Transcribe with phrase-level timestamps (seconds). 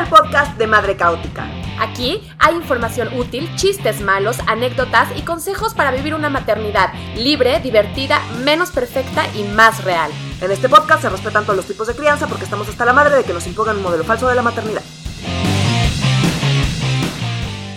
[0.00, 1.46] al podcast de Madre Caótica.
[1.78, 8.18] Aquí hay información útil, chistes malos, anécdotas y consejos para vivir una maternidad libre, divertida,
[8.42, 10.10] menos perfecta y más real.
[10.40, 13.14] En este podcast se respetan todos los tipos de crianza porque estamos hasta la madre
[13.14, 14.82] de que nos impongan un modelo falso de la maternidad.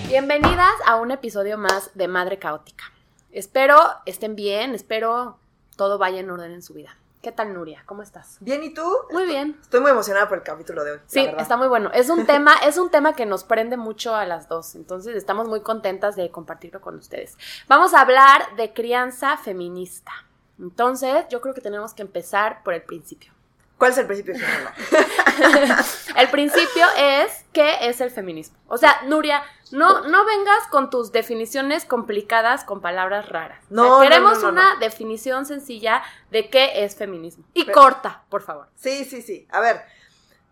[0.07, 2.85] Bienvenidas a un episodio más de Madre Caótica.
[3.33, 5.39] Espero estén bien, espero
[5.75, 6.95] todo vaya en orden en su vida.
[7.23, 7.83] ¿Qué tal, Nuria?
[7.85, 8.35] ¿Cómo estás?
[8.41, 8.83] Bien, ¿y tú?
[9.09, 9.57] Muy bien.
[9.61, 10.99] Estoy muy emocionada por el capítulo de hoy.
[11.05, 11.89] Sí, está muy bueno.
[11.93, 14.75] Es un tema, es un tema que nos prende mucho a las dos.
[14.75, 17.37] Entonces estamos muy contentas de compartirlo con ustedes.
[17.69, 20.11] Vamos a hablar de crianza feminista.
[20.59, 23.31] Entonces, yo creo que tenemos que empezar por el principio.
[23.77, 24.35] ¿Cuál es el principio?
[26.17, 28.57] el principio es ¿qué es el feminismo?
[28.67, 33.59] O sea, Nuria, no, no vengas con tus definiciones complicadas con palabras raras.
[33.69, 37.45] No, queremos una definición sencilla de qué es feminismo.
[37.53, 38.69] Y corta, por favor.
[38.75, 39.47] Sí, sí, sí.
[39.51, 39.81] A ver,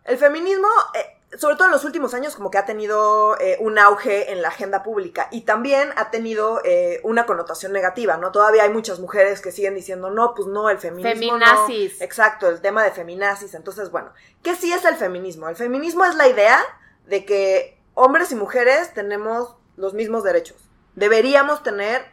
[0.06, 3.80] el feminismo, eh, sobre todo en los últimos años, como que ha tenido eh, un
[3.80, 8.32] auge en la agenda pública y también ha tenido eh, una connotación negativa, ¿no?
[8.32, 11.38] Todavía hay muchas mujeres que siguen diciendo, no, pues no, el feminismo.
[11.38, 12.02] Feminazis.
[12.02, 13.54] Exacto, el tema de feminazis.
[13.54, 14.12] Entonces, bueno,
[14.44, 15.48] ¿qué sí es el feminismo?
[15.48, 16.60] El feminismo es la idea
[17.06, 20.70] de que hombres y mujeres tenemos los mismos derechos.
[20.96, 22.06] Deberíamos tener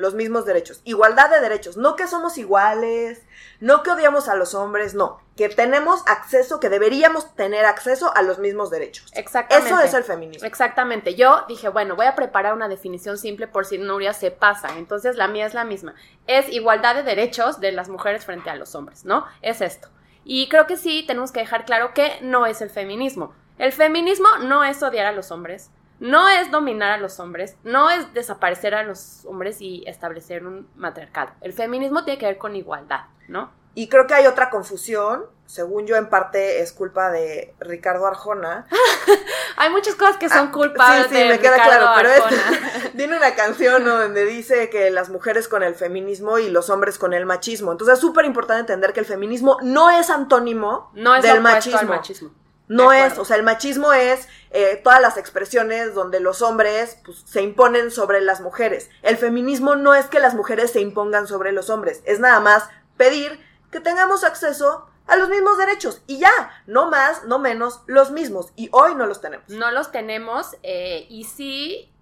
[0.00, 0.80] los mismos derechos.
[0.84, 1.76] Igualdad de derechos.
[1.76, 3.22] No que somos iguales,
[3.60, 5.20] no que odiamos a los hombres, no.
[5.36, 9.10] Que tenemos acceso, que deberíamos tener acceso a los mismos derechos.
[9.14, 9.70] Exactamente.
[9.70, 10.46] Eso es el feminismo.
[10.46, 11.14] Exactamente.
[11.14, 14.78] Yo dije, bueno, voy a preparar una definición simple por si Nuria se pasa.
[14.78, 15.94] Entonces la mía es la misma.
[16.26, 19.26] Es igualdad de derechos de las mujeres frente a los hombres, ¿no?
[19.42, 19.88] Es esto.
[20.24, 23.34] Y creo que sí tenemos que dejar claro que no es el feminismo.
[23.58, 25.70] El feminismo no es odiar a los hombres,
[26.00, 30.68] no es dominar a los hombres, no es desaparecer a los hombres y establecer un
[30.74, 31.32] matriarcado.
[31.40, 33.52] El feminismo tiene que ver con igualdad, ¿no?
[33.74, 38.66] Y creo que hay otra confusión, según yo en parte es culpa de Ricardo Arjona.
[39.56, 43.16] hay muchas cosas que son ah, culpa sí, sí, me queda claro, pero es, tiene
[43.16, 47.26] una canción donde dice que las mujeres con el feminismo y los hombres con el
[47.26, 47.70] machismo.
[47.70, 51.84] Entonces es súper importante entender que el feminismo no es antónimo no es del machismo.
[51.84, 52.30] machismo.
[52.70, 57.24] No es, o sea, el machismo es eh, todas las expresiones donde los hombres pues,
[57.26, 58.90] se imponen sobre las mujeres.
[59.02, 62.70] El feminismo no es que las mujeres se impongan sobre los hombres, es nada más
[62.96, 66.30] pedir que tengamos acceso a los mismos derechos y ya,
[66.68, 68.52] no más, no menos, los mismos.
[68.54, 69.48] Y hoy no los tenemos.
[69.48, 71.92] No los tenemos eh, y sí,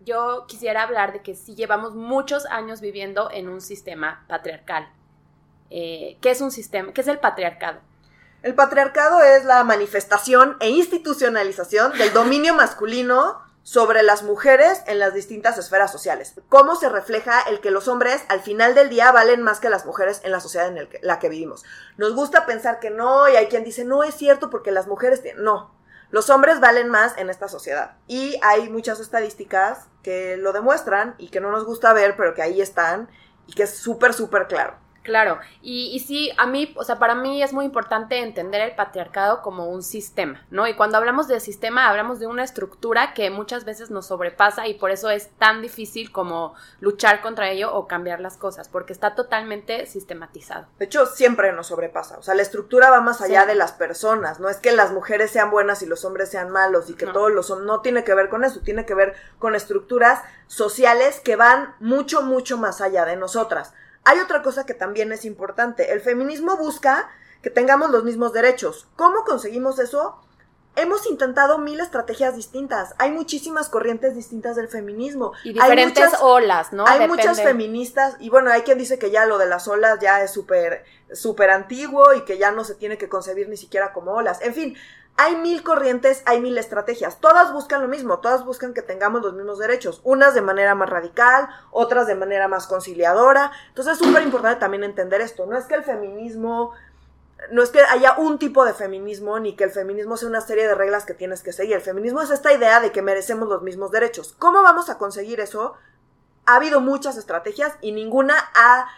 [0.00, 4.90] yo quisiera hablar de que sí llevamos muchos años viviendo en un sistema patriarcal.
[5.70, 6.92] Eh, ¿Qué es un sistema?
[6.92, 7.82] ¿Qué es el patriarcado?
[8.40, 15.12] El patriarcado es la manifestación e institucionalización del dominio masculino sobre las mujeres en las
[15.12, 16.34] distintas esferas sociales.
[16.48, 19.84] ¿Cómo se refleja el que los hombres al final del día valen más que las
[19.84, 21.64] mujeres en la sociedad en la que vivimos?
[21.96, 25.20] Nos gusta pensar que no y hay quien dice no es cierto porque las mujeres
[25.36, 25.74] no.
[26.10, 27.96] Los hombres valen más en esta sociedad.
[28.06, 32.42] Y hay muchas estadísticas que lo demuestran y que no nos gusta ver, pero que
[32.42, 33.10] ahí están
[33.48, 34.76] y que es súper, súper claro.
[35.02, 38.74] Claro, y, y, sí, a mí, o sea, para mí es muy importante entender el
[38.74, 40.66] patriarcado como un sistema, ¿no?
[40.66, 44.74] Y cuando hablamos de sistema, hablamos de una estructura que muchas veces nos sobrepasa y
[44.74, 49.14] por eso es tan difícil como luchar contra ello o cambiar las cosas, porque está
[49.14, 50.66] totalmente sistematizado.
[50.78, 54.40] De hecho, siempre nos sobrepasa, o sea, la estructura va más allá de las personas,
[54.40, 57.32] no es que las mujeres sean buenas y los hombres sean malos y que todos
[57.32, 61.36] los son, no tiene que ver con eso, tiene que ver con estructuras sociales que
[61.36, 63.72] van mucho, mucho más allá de nosotras.
[64.08, 65.92] Hay otra cosa que también es importante.
[65.92, 67.10] El feminismo busca
[67.42, 68.88] que tengamos los mismos derechos.
[68.96, 70.18] ¿Cómo conseguimos eso?
[70.78, 72.94] Hemos intentado mil estrategias distintas.
[72.98, 75.32] Hay muchísimas corrientes distintas del feminismo.
[75.42, 76.86] Y diferentes olas, ¿no?
[76.86, 80.22] Hay muchas feministas, y bueno, hay quien dice que ya lo de las olas ya
[80.22, 84.12] es súper, súper antiguo y que ya no se tiene que concebir ni siquiera como
[84.12, 84.40] olas.
[84.40, 84.76] En fin,
[85.16, 87.18] hay mil corrientes, hay mil estrategias.
[87.18, 90.00] Todas buscan lo mismo, todas buscan que tengamos los mismos derechos.
[90.04, 93.50] Unas de manera más radical, otras de manera más conciliadora.
[93.70, 95.44] Entonces es súper importante también entender esto.
[95.46, 96.72] No es que el feminismo,
[97.50, 100.66] no es que haya un tipo de feminismo, ni que el feminismo sea una serie
[100.66, 101.76] de reglas que tienes que seguir.
[101.76, 104.34] El feminismo es esta idea de que merecemos los mismos derechos.
[104.38, 105.74] ¿Cómo vamos a conseguir eso?
[106.46, 108.88] Ha habido muchas estrategias y ninguna ha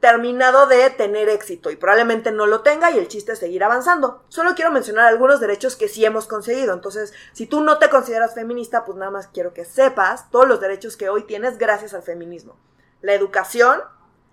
[0.00, 4.22] terminado de tener éxito y probablemente no lo tenga y el chiste es seguir avanzando.
[4.28, 6.74] Solo quiero mencionar algunos derechos que sí hemos conseguido.
[6.74, 10.60] Entonces, si tú no te consideras feminista, pues nada más quiero que sepas todos los
[10.60, 12.56] derechos que hoy tienes gracias al feminismo.
[13.00, 13.80] La educación,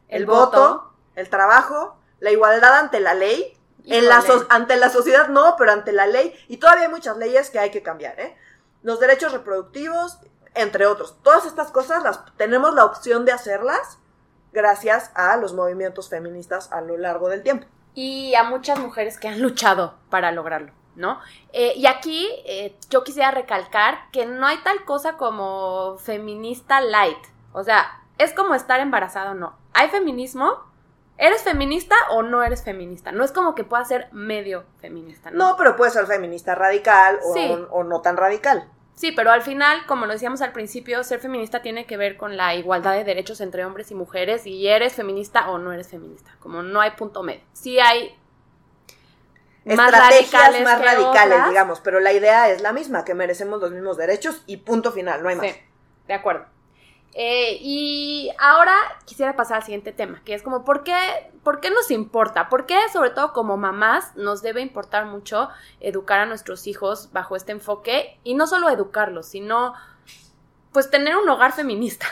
[0.09, 3.57] el, voto, el trabajo, la igualdad ante la ley.
[3.83, 6.33] En la ante la sociedad no, pero ante la ley.
[6.47, 8.37] Y todavía hay muchas leyes que hay que cambiar, ¿eh?
[8.83, 10.19] Los derechos reproductivos,
[10.53, 11.17] entre otros.
[11.23, 13.97] Todas estas cosas las tenemos la opción de hacerlas
[14.53, 17.65] gracias a los movimientos feministas a lo largo del tiempo.
[17.95, 20.73] Y a muchas mujeres que han luchado para lograrlo.
[20.95, 21.19] ¿no?
[21.53, 27.17] Eh, y aquí eh, yo quisiera recalcar que no hay tal cosa como feminista light.
[27.53, 29.57] O sea, es como estar embarazada o no.
[29.73, 30.70] Hay feminismo.
[31.21, 33.11] ¿Eres feminista o no eres feminista?
[33.11, 35.29] No es como que pueda ser medio feminista.
[35.29, 37.51] No, No, pero puede ser feminista radical o, Sí.
[37.69, 38.67] o no tan radical.
[38.95, 42.37] Sí, pero al final, como lo decíamos al principio, ser feminista tiene que ver con
[42.37, 46.35] la igualdad de derechos entre hombres y mujeres y eres feminista o no eres feminista.
[46.39, 47.41] Como no hay punto medio.
[47.53, 48.17] Sí hay
[49.63, 51.49] más Estrategias radicales más radicales, otras.
[51.49, 55.21] digamos, pero la idea es la misma, que merecemos los mismos derechos y punto final,
[55.21, 55.45] no hay más.
[55.47, 55.55] Sí,
[56.07, 56.45] de acuerdo.
[57.13, 58.73] Eh, y ahora
[59.05, 60.95] quisiera pasar al siguiente tema, que es como, ¿por qué,
[61.43, 62.47] ¿por qué nos importa?
[62.47, 65.49] ¿Por qué, sobre todo como mamás, nos debe importar mucho
[65.81, 68.17] educar a nuestros hijos bajo este enfoque?
[68.23, 69.73] Y no solo educarlos, sino,
[70.71, 72.05] pues, tener un hogar feminista.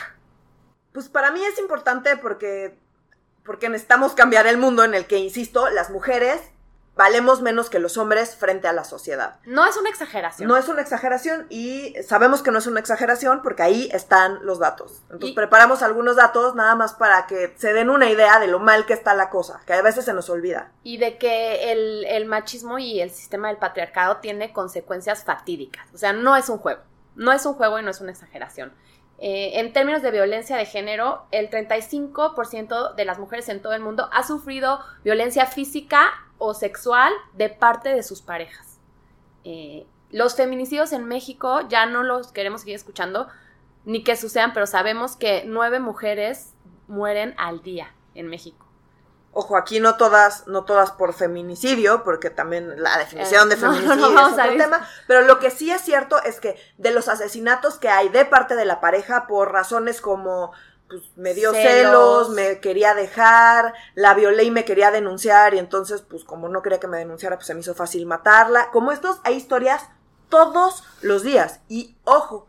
[0.92, 2.76] Pues para mí es importante porque,
[3.44, 6.42] porque necesitamos cambiar el mundo en el que, insisto, las mujeres
[7.00, 9.36] valemos menos que los hombres frente a la sociedad.
[9.46, 10.46] No es una exageración.
[10.46, 14.58] No es una exageración y sabemos que no es una exageración porque ahí están los
[14.58, 15.00] datos.
[15.04, 18.58] Entonces Y- preparamos algunos datos nada más para que se den una idea de lo
[18.58, 20.72] mal que está la cosa, que a veces se nos olvida.
[20.82, 25.86] Y de que el, el machismo y el sistema del patriarcado tiene consecuencias fatídicas.
[25.94, 26.82] O sea, no es un juego.
[27.16, 28.74] No es un juego y no es una exageración.
[29.22, 33.80] Eh, en términos de violencia de género, el 35% de las mujeres en todo el
[33.82, 36.10] mundo ha sufrido violencia física
[36.40, 38.78] o sexual de parte de sus parejas.
[39.44, 43.28] Eh, los feminicidios en México ya no los queremos seguir escuchando,
[43.84, 46.54] ni que sucedan, pero sabemos que nueve mujeres
[46.88, 48.66] mueren al día en México.
[49.32, 53.68] Ojo, aquí no todas, no todas por feminicidio, porque también la definición de Eh, no,
[53.68, 54.88] no, feminicidio no, es otro tema.
[55.06, 58.56] Pero lo que sí es cierto es que de los asesinatos que hay de parte
[58.56, 60.52] de la pareja por razones como
[60.90, 61.62] pues me dio Celos.
[61.62, 66.60] celos, me quería dejar, la violé y me quería denunciar, y entonces, pues como no
[66.60, 68.70] quería que me denunciara, pues se me hizo fácil matarla.
[68.70, 69.88] Como estos, hay historias
[70.28, 71.60] todos los días.
[71.68, 72.48] Y ojo,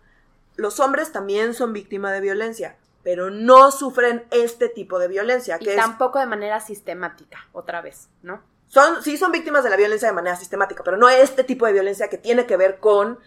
[0.56, 5.66] los hombres también son víctimas de violencia, pero no sufren este tipo de violencia, Y
[5.66, 8.42] que es tampoco de manera sistemática, otra vez, ¿no?
[8.72, 11.74] son, sí son víctimas de la violencia de manera sistemática, pero no este tipo de
[11.74, 13.20] violencia que tiene que ver con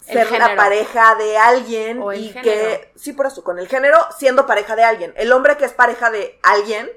[0.00, 2.42] Ser la pareja de alguien O el y género.
[2.42, 5.12] que, sí, por eso, con el género siendo pareja de alguien.
[5.16, 6.90] El hombre que es pareja de alguien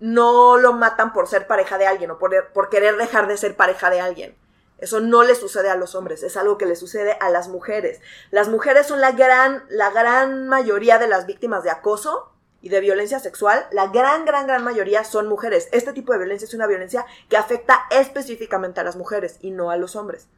[0.00, 3.56] no lo matan por ser pareja de alguien o por, por querer dejar de ser
[3.56, 4.36] pareja de alguien.
[4.78, 8.00] Eso no le sucede a los hombres, es algo que le sucede a las mujeres.
[8.30, 12.32] Las mujeres son la gran, la gran mayoría de las víctimas de acoso
[12.62, 13.66] y de violencia sexual.
[13.72, 15.68] La gran, gran, gran mayoría son mujeres.
[15.72, 19.70] Este tipo de violencia es una violencia que afecta específicamente a las mujeres y no
[19.72, 20.28] a los hombres.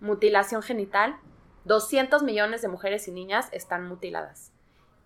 [0.00, 1.18] Mutilación genital,
[1.66, 4.52] 200 millones de mujeres y niñas están mutiladas.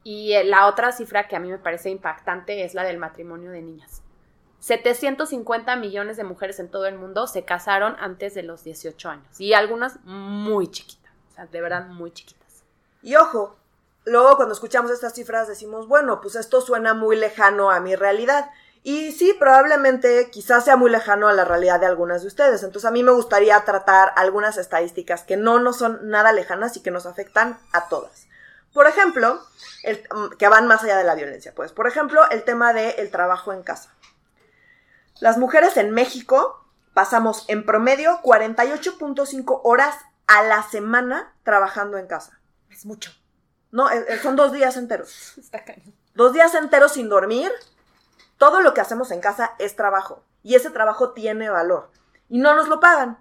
[0.04, 3.50] Y eh, la otra cifra que a mí me parece impactante es la del matrimonio
[3.50, 4.02] de niñas.
[4.60, 9.40] 750 millones de mujeres en todo el mundo se casaron antes de los 18 años.
[9.40, 12.64] Y algunas muy chiquitas, o sea, de verdad muy chiquitas.
[13.02, 13.56] Y ojo,
[14.04, 18.50] luego cuando escuchamos estas cifras decimos, bueno, pues esto suena muy lejano a mi realidad.
[18.82, 22.62] Y sí, probablemente quizás sea muy lejano a la realidad de algunas de ustedes.
[22.62, 26.80] Entonces a mí me gustaría tratar algunas estadísticas que no nos son nada lejanas y
[26.82, 28.26] que nos afectan a todas.
[28.72, 29.40] Por ejemplo,
[29.82, 31.52] el- mm, que van más allá de la violencia.
[31.54, 33.92] Pues, por ejemplo, el tema del trabajo en casa.
[35.20, 39.94] Las mujeres en México pasamos en promedio 48.5 horas
[40.26, 42.40] a la semana trabajando en casa.
[42.70, 43.12] Es mucho.
[43.72, 45.34] No, eh, eh, son dos días enteros.
[45.38, 45.94] Está cañón.
[46.14, 47.50] Dos días enteros sin dormir.
[48.40, 50.22] Todo lo que hacemos en casa es trabajo.
[50.42, 51.90] Y ese trabajo tiene valor.
[52.30, 53.18] Y no nos lo pagan.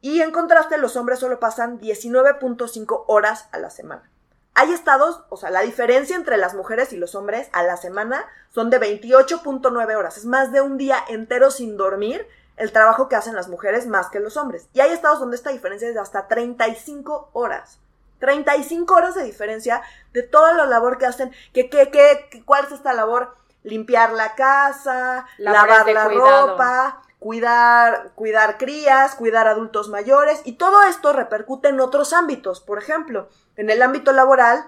[0.00, 4.08] Y en contraste, los hombres solo pasan 19.5 horas a la semana.
[4.54, 8.24] Hay estados, o sea, la diferencia entre las mujeres y los hombres a la semana
[8.50, 10.16] son de 28.9 horas.
[10.16, 12.24] Es más de un día entero sin dormir
[12.56, 14.68] el trabajo que hacen las mujeres más que los hombres.
[14.72, 17.80] Y hay estados donde esta diferencia es de hasta 35 horas.
[18.20, 21.32] 35 horas de diferencia de toda la labor que hacen.
[21.52, 23.34] Que, que, que, ¿Cuál es esta labor?
[23.66, 26.46] Limpiar la casa, Labores lavar la cuidado.
[26.48, 30.40] ropa, cuidar, cuidar crías, cuidar adultos mayores.
[30.44, 32.60] Y todo esto repercute en otros ámbitos.
[32.60, 34.64] Por ejemplo, en el ámbito laboral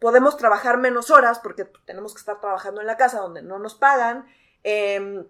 [0.00, 3.74] podemos trabajar menos horas porque tenemos que estar trabajando en la casa donde no nos
[3.74, 4.26] pagan.
[4.64, 5.24] em,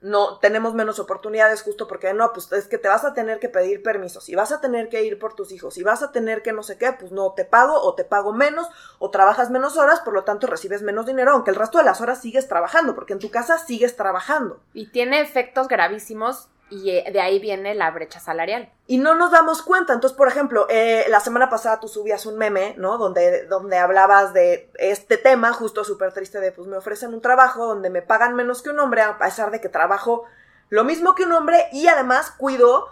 [0.00, 3.48] no tenemos menos oportunidades justo porque no, pues es que te vas a tener que
[3.48, 6.42] pedir permisos y vas a tener que ir por tus hijos y vas a tener
[6.42, 9.76] que no sé qué, pues no te pago o te pago menos o trabajas menos
[9.76, 12.94] horas, por lo tanto recibes menos dinero, aunque el resto de las horas sigues trabajando,
[12.94, 14.60] porque en tu casa sigues trabajando.
[14.74, 18.72] Y tiene efectos gravísimos y eh, de ahí viene la brecha salarial.
[18.86, 19.92] Y no nos damos cuenta.
[19.92, 22.98] Entonces, por ejemplo, eh, la semana pasada tú subías un meme, ¿no?
[22.98, 27.66] Donde, donde hablabas de este tema, justo súper triste, de pues me ofrecen un trabajo
[27.66, 30.24] donde me pagan menos que un hombre, a pesar de que trabajo
[30.68, 32.88] lo mismo que un hombre y además cuido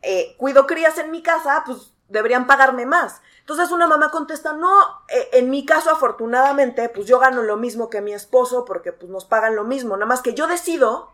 [0.00, 3.20] eh, cuido crías en mi casa, pues deberían pagarme más.
[3.40, 4.70] Entonces una mamá contesta, no,
[5.32, 9.24] en mi caso afortunadamente, pues yo gano lo mismo que mi esposo porque pues nos
[9.26, 11.12] pagan lo mismo, nada más que yo decido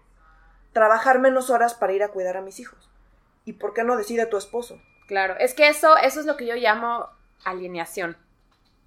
[0.76, 2.90] trabajar menos horas para ir a cuidar a mis hijos.
[3.46, 4.78] ¿Y por qué no decide tu esposo?
[5.08, 7.08] Claro, es que eso, eso es lo que yo llamo
[7.46, 8.18] alienación.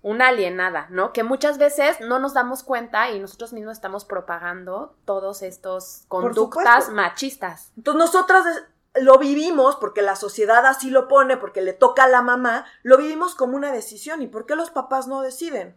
[0.03, 1.13] Una alienada, ¿no?
[1.13, 6.89] Que muchas veces no nos damos cuenta y nosotros mismos estamos propagando todos estos conductas
[6.89, 7.71] machistas.
[7.75, 8.45] Entonces nosotras
[8.93, 12.97] lo vivimos porque la sociedad así lo pone, porque le toca a la mamá, lo
[12.97, 14.21] vivimos como una decisión.
[14.21, 15.75] ¿Y por qué los papás no deciden?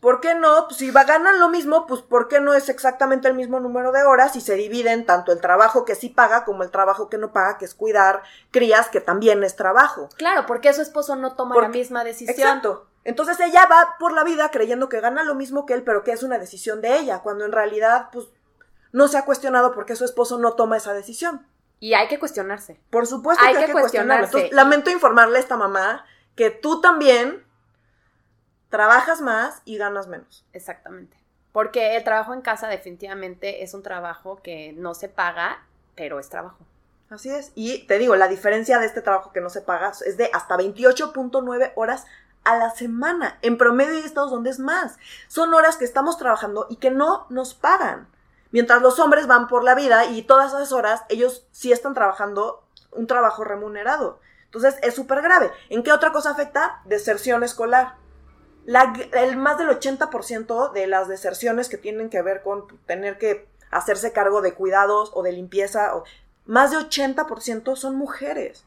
[0.00, 0.66] ¿Por qué no?
[0.68, 3.90] Pues si va, ganan lo mismo, pues ¿por qué no es exactamente el mismo número
[3.90, 7.18] de horas y se dividen tanto el trabajo que sí paga como el trabajo que
[7.18, 10.08] no paga, que es cuidar crías, que también es trabajo?
[10.16, 12.38] Claro, porque su esposo no toma la misma decisión.
[12.38, 12.86] Exacto.
[13.02, 16.12] Entonces ella va por la vida creyendo que gana lo mismo que él, pero que
[16.12, 18.26] es una decisión de ella, cuando en realidad, pues,
[18.92, 21.46] no se ha cuestionado por qué su esposo no toma esa decisión.
[21.80, 22.80] Y hay que cuestionarse.
[22.90, 24.50] Por supuesto que hay que, cuestionarse.
[24.52, 27.44] lamento informarle a esta mamá que tú también
[28.70, 30.44] trabajas más y ganas menos.
[30.52, 31.16] Exactamente.
[31.52, 36.28] Porque el trabajo en casa definitivamente es un trabajo que no se paga, pero es
[36.28, 36.58] trabajo.
[37.10, 37.52] Así es.
[37.54, 40.56] Y te digo, la diferencia de este trabajo que no se paga es de hasta
[40.56, 42.06] 28.9 horas
[42.44, 43.38] a la semana.
[43.42, 44.98] En promedio hay estados donde es más.
[45.26, 48.08] Son horas que estamos trabajando y que no nos pagan.
[48.50, 52.64] Mientras los hombres van por la vida y todas esas horas ellos sí están trabajando
[52.92, 54.20] un trabajo remunerado.
[54.44, 55.50] Entonces es súper grave.
[55.68, 56.80] ¿En qué otra cosa afecta?
[56.84, 57.96] Deserción escolar.
[58.68, 64.12] El más del 80% de las deserciones que tienen que ver con tener que hacerse
[64.12, 66.04] cargo de cuidados o de limpieza, o,
[66.44, 68.64] más de 80% son mujeres.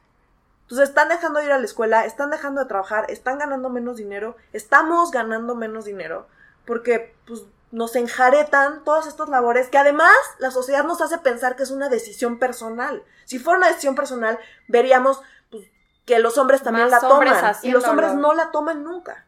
[0.63, 3.97] Entonces están dejando de ir a la escuela, están dejando de trabajar, están ganando menos
[3.97, 6.27] dinero, estamos ganando menos dinero,
[6.65, 11.63] porque pues nos enjaretan todas estas labores que además la sociedad nos hace pensar que
[11.63, 13.03] es una decisión personal.
[13.25, 15.67] Si fuera una decisión personal, veríamos pues,
[16.05, 19.25] que los hombres también la toman y los hombres no la toman nunca.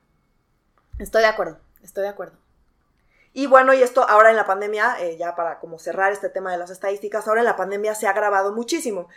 [0.99, 2.37] Estoy de acuerdo, estoy de acuerdo.
[3.33, 6.51] Y bueno, y esto ahora en la pandemia, eh, ya para como cerrar este tema
[6.51, 9.09] de las estadísticas, ahora en la pandemia se ha agravado muchísimo.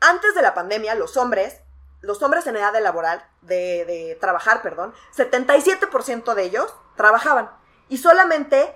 [0.00, 1.60] Antes de la pandemia, los hombres,
[2.00, 7.50] los hombres en edad de laboral, de, de trabajar, perdón, 77% de ellos trabajaban.
[7.90, 8.74] Y solamente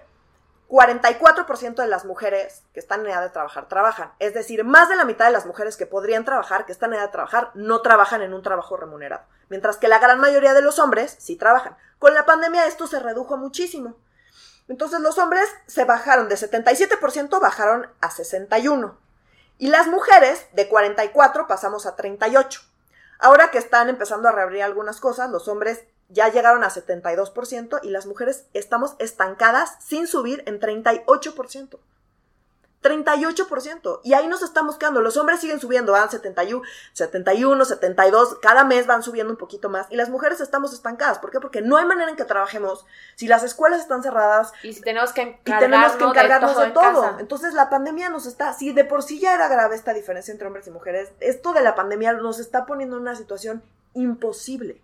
[0.72, 4.10] 44% de las mujeres que están en edad de trabajar trabajan.
[4.18, 6.96] Es decir, más de la mitad de las mujeres que podrían trabajar, que están en
[6.96, 9.22] edad de trabajar, no trabajan en un trabajo remunerado.
[9.50, 11.76] Mientras que la gran mayoría de los hombres sí trabajan.
[11.98, 13.98] Con la pandemia esto se redujo muchísimo.
[14.66, 18.94] Entonces los hombres se bajaron de 77%, bajaron a 61%.
[19.58, 22.62] Y las mujeres de 44 pasamos a 38.
[23.18, 27.90] Ahora que están empezando a reabrir algunas cosas, los hombres ya llegaron a 72% y
[27.90, 31.78] las mujeres estamos estancadas sin subir en 38%.
[32.82, 34.00] 38%.
[34.02, 35.00] Y ahí nos estamos quedando.
[35.00, 39.86] Los hombres siguen subiendo, van 71, 71, 72, cada mes van subiendo un poquito más.
[39.90, 41.18] Y las mujeres estamos estancadas.
[41.18, 41.40] ¿Por qué?
[41.40, 44.52] Porque no hay manera en que trabajemos si las escuelas están cerradas.
[44.62, 47.18] Y si tenemos que encargarnos, de todo.
[47.18, 50.48] Entonces la pandemia nos está, si de por sí ya era grave esta diferencia entre
[50.48, 53.62] hombres y mujeres, esto de la pandemia nos está poniendo en una situación
[53.94, 54.80] imposible.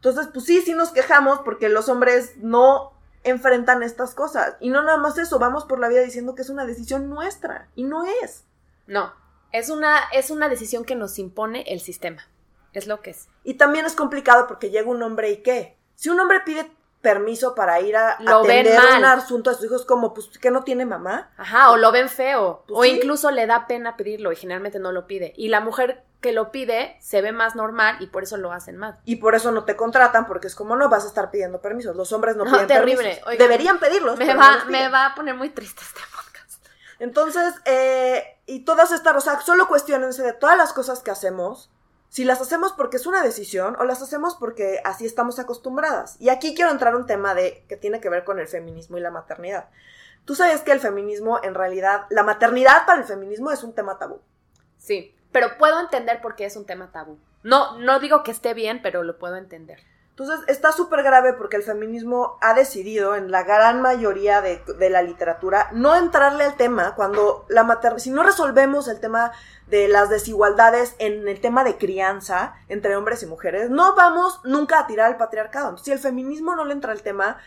[0.00, 2.92] Entonces, pues sí, sí nos quejamos porque los hombres no
[3.22, 4.56] enfrentan estas cosas.
[4.58, 7.68] Y no nada más eso, vamos por la vida diciendo que es una decisión nuestra.
[7.74, 8.44] Y no es.
[8.86, 9.12] No,
[9.52, 12.26] es una, es una decisión que nos impone el sistema.
[12.72, 13.28] Es lo que es.
[13.44, 15.76] Y también es complicado porque llega un hombre y qué.
[15.96, 16.70] Si un hombre pide
[17.02, 20.86] permiso para ir a atender un asunto a sus hijos como pues que no tiene
[20.86, 21.30] mamá.
[21.36, 24.92] Ajá, o lo ven feo, pues o incluso le da pena pedirlo y generalmente no
[24.92, 25.32] lo pide.
[25.36, 28.76] Y la mujer que lo pide se ve más normal y por eso lo hacen
[28.76, 28.98] más.
[29.04, 31.96] Y por eso no te contratan porque es como no vas a estar pidiendo permisos.
[31.96, 33.20] Los hombres no, piden terrible.
[33.38, 34.18] Deberían pedirlos.
[34.18, 36.66] Me va, me va a poner muy triste este podcast.
[36.98, 41.70] Entonces, eh, y todas estas, o sea, solo cuestionense de todas las cosas que hacemos
[42.10, 46.16] si las hacemos porque es una decisión o las hacemos porque así estamos acostumbradas.
[46.18, 49.00] Y aquí quiero entrar un tema de que tiene que ver con el feminismo y
[49.00, 49.68] la maternidad.
[50.24, 53.96] Tú sabes que el feminismo, en realidad, la maternidad para el feminismo es un tema
[53.98, 54.20] tabú.
[54.76, 57.18] Sí, pero puedo entender por qué es un tema tabú.
[57.42, 59.80] No, no digo que esté bien, pero lo puedo entender.
[60.20, 65.00] Entonces está súper grave porque el feminismo ha decidido en la gran mayoría de, la
[65.00, 69.32] literatura no entrarle al tema cuando la maternidad, si no resolvemos el tema
[69.68, 74.80] de las desigualdades en el tema de crianza entre hombres y mujeres, no vamos nunca
[74.80, 75.70] a tirar al patriarcado.
[75.70, 77.38] Entonces, si el feminismo no le entra al tema,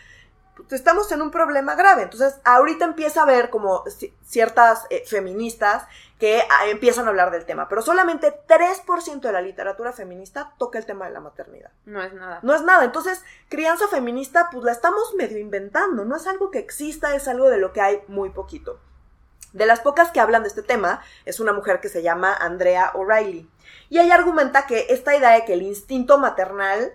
[0.72, 2.04] estamos en un problema grave.
[2.04, 3.84] Entonces, ahorita empieza a haber como
[4.24, 5.86] ciertas eh, feministas
[6.20, 10.80] que ah, empiezan a hablar del tema, pero solamente 3% de la literatura feminista toca
[10.80, 11.72] el tema de la maternidad.
[11.86, 12.40] No es nada.
[12.44, 12.86] No es nada.
[12.86, 16.06] Entonces, crianza feminista, pues la estamos medio inventando.
[16.06, 18.80] No es algo que exista, es algo de lo que hay muy poquito.
[19.54, 22.92] De las pocas que hablan de este tema es una mujer que se llama Andrea
[22.96, 23.50] O'Reilly.
[23.90, 26.92] Y ella argumenta que esta idea de que el instinto maternal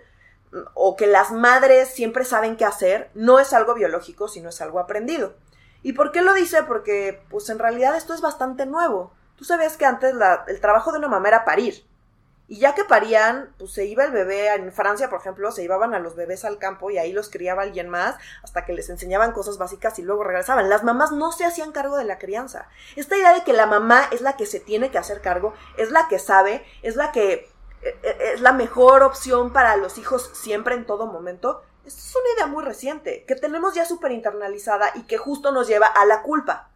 [0.74, 4.78] o que las madres siempre saben qué hacer no es algo biológico, sino es algo
[4.78, 5.34] aprendido.
[5.82, 6.62] ¿Y por qué lo dice?
[6.64, 9.12] Porque, pues en realidad esto es bastante nuevo.
[9.36, 10.14] Tú sabías que antes
[10.48, 11.86] el trabajo de una mamá era parir.
[12.50, 15.92] Y ya que parían, pues se iba el bebé, en Francia, por ejemplo, se llevaban
[15.92, 19.32] a los bebés al campo y ahí los criaba alguien más hasta que les enseñaban
[19.32, 20.70] cosas básicas y luego regresaban.
[20.70, 22.66] Las mamás no se hacían cargo de la crianza.
[22.96, 25.90] Esta idea de que la mamá es la que se tiene que hacer cargo, es
[25.90, 27.50] la que sabe, es la que
[27.82, 32.64] es la mejor opción para los hijos siempre en todo momento, es una idea muy
[32.64, 36.68] reciente, que tenemos ya súper internalizada y que justo nos lleva a la culpa.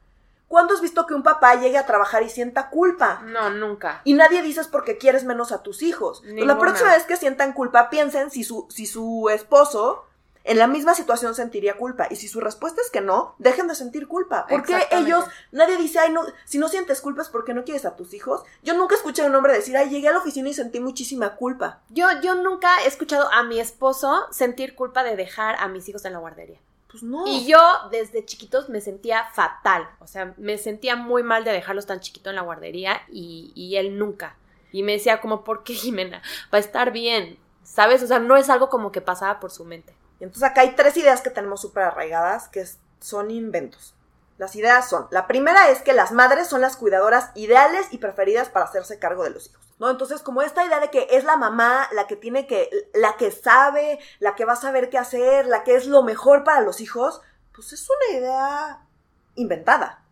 [0.48, 3.22] ¿Cuándo has visto que un papá llegue a trabajar y sienta culpa?
[3.24, 4.02] No, nunca.
[4.04, 6.22] Y nadie dices porque quieres menos a tus hijos.
[6.24, 10.04] La próxima vez que sientan culpa, piensen si su, si su esposo
[10.44, 12.08] en la misma situación sentiría culpa.
[12.10, 14.46] Y si su respuesta es que no, dejen de sentir culpa.
[14.48, 17.96] Porque ellos, nadie dice, ay, no, si no sientes culpa es porque no quieres a
[17.96, 18.42] tus hijos.
[18.62, 21.36] Yo nunca escuché a un hombre decir, ay, llegué a la oficina y sentí muchísima
[21.36, 21.80] culpa.
[21.90, 26.04] Yo, yo nunca he escuchado a mi esposo sentir culpa de dejar a mis hijos
[26.04, 26.58] en la guardería.
[26.90, 27.26] Pues no.
[27.26, 27.58] Y yo
[27.90, 32.28] desde chiquitos me sentía fatal, o sea, me sentía muy mal de dejarlos tan chiquito
[32.28, 34.36] en la guardería y, y él nunca.
[34.72, 36.22] Y me decía como, ¿por qué Jimena?
[36.52, 38.02] Va a estar bien, ¿sabes?
[38.02, 39.94] O sea, no es algo como que pasaba por su mente.
[40.22, 42.64] Y entonces acá hay tres ideas que tenemos súper arraigadas que
[43.00, 43.96] son inventos.
[44.38, 48.48] Las ideas son, la primera es que las madres son las cuidadoras ideales y preferidas
[48.48, 49.74] para hacerse cargo de los hijos.
[49.80, 49.90] ¿No?
[49.90, 53.32] Entonces, como esta idea de que es la mamá la que tiene que, la que
[53.32, 56.80] sabe, la que va a saber qué hacer, la que es lo mejor para los
[56.80, 57.20] hijos,
[57.52, 58.86] pues es una idea
[59.34, 60.04] inventada.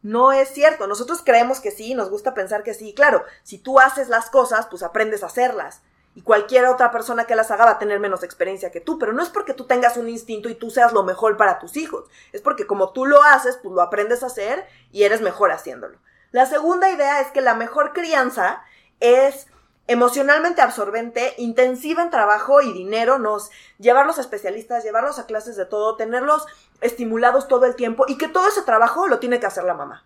[0.00, 0.86] No es cierto.
[0.86, 2.94] Nosotros creemos que sí, nos gusta pensar que sí.
[2.94, 5.82] Claro, si tú haces las cosas, pues aprendes a hacerlas
[6.18, 9.12] y cualquier otra persona que las haga va a tener menos experiencia que tú, pero
[9.12, 12.10] no es porque tú tengas un instinto y tú seas lo mejor para tus hijos,
[12.32, 15.96] es porque como tú lo haces, pues lo aprendes a hacer y eres mejor haciéndolo.
[16.32, 18.64] La segunda idea es que la mejor crianza
[18.98, 19.46] es
[19.86, 25.66] emocionalmente absorbente, intensiva en trabajo y dinero, nos llevarlos a especialistas, llevarlos a clases de
[25.66, 26.46] todo, tenerlos
[26.80, 30.04] estimulados todo el tiempo y que todo ese trabajo lo tiene que hacer la mamá.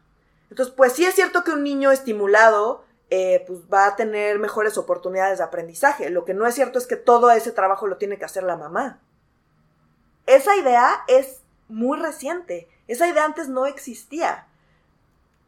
[0.51, 4.79] Entonces, pues sí es cierto que un niño estimulado eh, pues va a tener mejores
[4.79, 6.09] oportunidades de aprendizaje.
[6.09, 8.57] Lo que no es cierto es que todo ese trabajo lo tiene que hacer la
[8.57, 9.03] mamá.
[10.25, 12.71] Esa idea es muy reciente.
[12.89, 14.47] Esa idea antes no existía.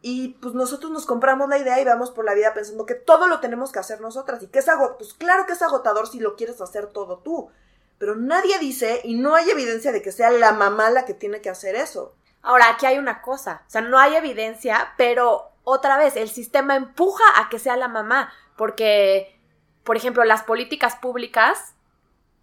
[0.03, 3.25] Y pues nosotros nos compramos la idea y vamos por la vida pensando que todo
[3.27, 4.43] lo tenemos que hacer nosotras.
[4.43, 4.97] Y que es agotador.
[4.99, 7.49] Pues claro que es agotador si lo quieres hacer todo tú.
[7.97, 11.41] Pero nadie dice y no hay evidencia de que sea la mamá la que tiene
[11.41, 12.13] que hacer eso.
[12.43, 13.63] Ahora, aquí hay una cosa.
[13.65, 17.89] O sea, no hay evidencia, pero otra vez, el sistema empuja a que sea la
[17.89, 19.37] mamá, porque,
[19.83, 21.73] por ejemplo, las políticas públicas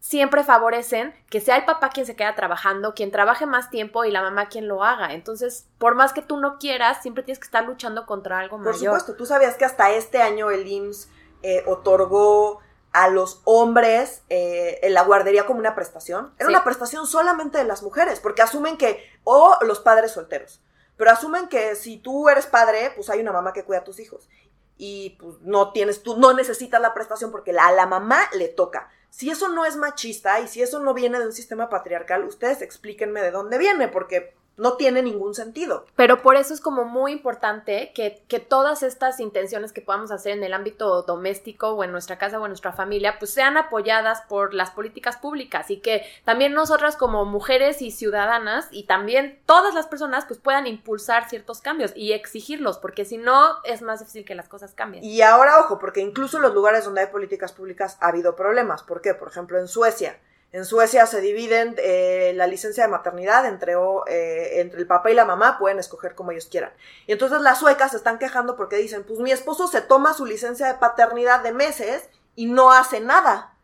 [0.00, 4.11] siempre favorecen que sea el papá quien se queda trabajando, quien trabaje más tiempo y
[4.11, 5.14] la mamá quien lo haga.
[5.14, 8.72] Entonces, por más que tú no quieras, siempre tienes que estar luchando contra algo mayor.
[8.72, 11.08] Por supuesto, tú sabías que hasta este año el IMSS
[11.42, 12.61] eh, otorgó
[12.92, 16.35] a los hombres eh, en la guardería como una prestación.
[16.38, 20.61] Era una prestación solamente de las mujeres, porque asumen que, o los padres solteros.
[21.02, 23.98] Pero asumen que si tú eres padre, pues hay una mamá que cuida a tus
[23.98, 24.30] hijos.
[24.76, 28.88] Y pues no tienes, tú no necesitas la prestación porque a la mamá le toca.
[29.10, 32.62] Si eso no es machista y si eso no viene de un sistema patriarcal, ustedes
[32.62, 35.86] explíquenme de dónde viene, porque no tiene ningún sentido.
[35.96, 40.32] Pero por eso es como muy importante que, que, todas estas intenciones que podamos hacer
[40.32, 44.22] en el ámbito doméstico o en nuestra casa o en nuestra familia, pues sean apoyadas
[44.28, 49.74] por las políticas públicas y que también nosotras como mujeres y ciudadanas y también todas
[49.74, 54.24] las personas pues puedan impulsar ciertos cambios y exigirlos, porque si no es más difícil
[54.24, 55.04] que las cosas cambien.
[55.04, 58.82] Y ahora, ojo, porque incluso en los lugares donde hay políticas públicas ha habido problemas.
[58.82, 59.14] ¿Por qué?
[59.14, 60.18] Por ejemplo, en Suecia
[60.52, 63.72] en Suecia se dividen eh, la licencia de maternidad entre,
[64.06, 66.72] eh, entre el papá y la mamá, pueden escoger como ellos quieran.
[67.06, 70.26] Y entonces las suecas se están quejando porque dicen, pues mi esposo se toma su
[70.26, 73.54] licencia de paternidad de meses y no hace nada.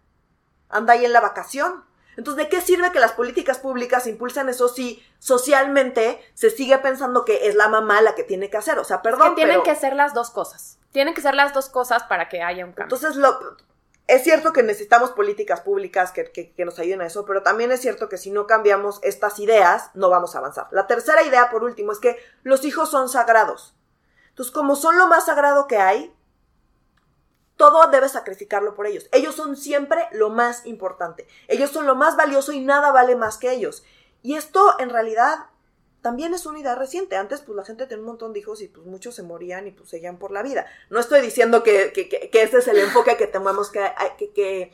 [0.70, 1.84] Anda ahí en la vacación.
[2.16, 7.24] Entonces, ¿de qué sirve que las políticas públicas impulsen eso si socialmente se sigue pensando
[7.24, 8.78] que es la mamá la que tiene que hacer?
[8.78, 9.34] O sea, perdón.
[9.34, 10.78] que tienen que ser las dos cosas.
[10.90, 12.96] Tienen que ser las dos cosas para que haya un cambio.
[12.96, 13.38] Entonces, lo,
[14.08, 18.08] es cierto que necesitamos políticas públicas que, nos ayuden a eso, pero también es cierto
[18.08, 20.66] que si no cambiamos estas ideas, no vamos a avanzar.
[20.70, 23.76] La tercera idea, por último, es que los hijos son sagrados.
[24.30, 26.14] Entonces, como son lo más sagrado que hay,
[27.56, 29.10] todo debe sacrificarlo por ellos.
[29.12, 31.28] Ellos son siempre lo más importante.
[31.46, 33.84] Ellos son lo más valioso y nada vale más que ellos.
[34.22, 35.47] Y esto, en realidad,
[36.00, 37.16] también es una idea reciente.
[37.16, 39.72] Antes, pues la gente tenía un montón de hijos y pues muchos se morían y
[39.72, 40.66] pues seguían por la vida.
[40.90, 44.72] No estoy diciendo que, que, ese es el enfoque que tenemos que,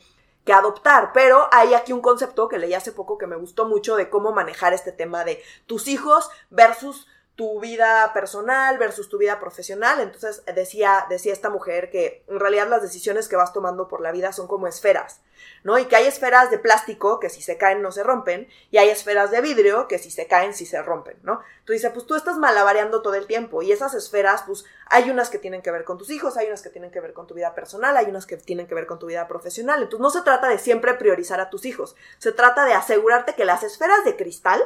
[0.53, 4.09] adoptar, pero hay aquí un concepto que leí hace poco que me gustó mucho de
[4.09, 9.99] cómo manejar este tema de tus hijos versus tu vida personal versus tu vida profesional.
[9.99, 14.13] Entonces decía, decía esta mujer que en realidad las decisiones que vas tomando por la
[14.13, 15.19] vida son como esferas,
[15.63, 15.77] ¿no?
[15.77, 18.89] Y que hay esferas de plástico que si se caen no se rompen, y hay
[18.89, 21.41] esferas de vidrio que si se caen sí se rompen, ¿no?
[21.65, 25.29] Tú dices, pues tú estás malabareando todo el tiempo, y esas esferas, pues hay unas
[25.29, 27.33] que tienen que ver con tus hijos, hay unas que tienen que ver con tu
[27.33, 29.83] vida personal, hay unas que tienen que ver con tu vida profesional.
[29.83, 33.43] Entonces no se trata de siempre priorizar a tus hijos, se trata de asegurarte que
[33.43, 34.63] las esferas de cristal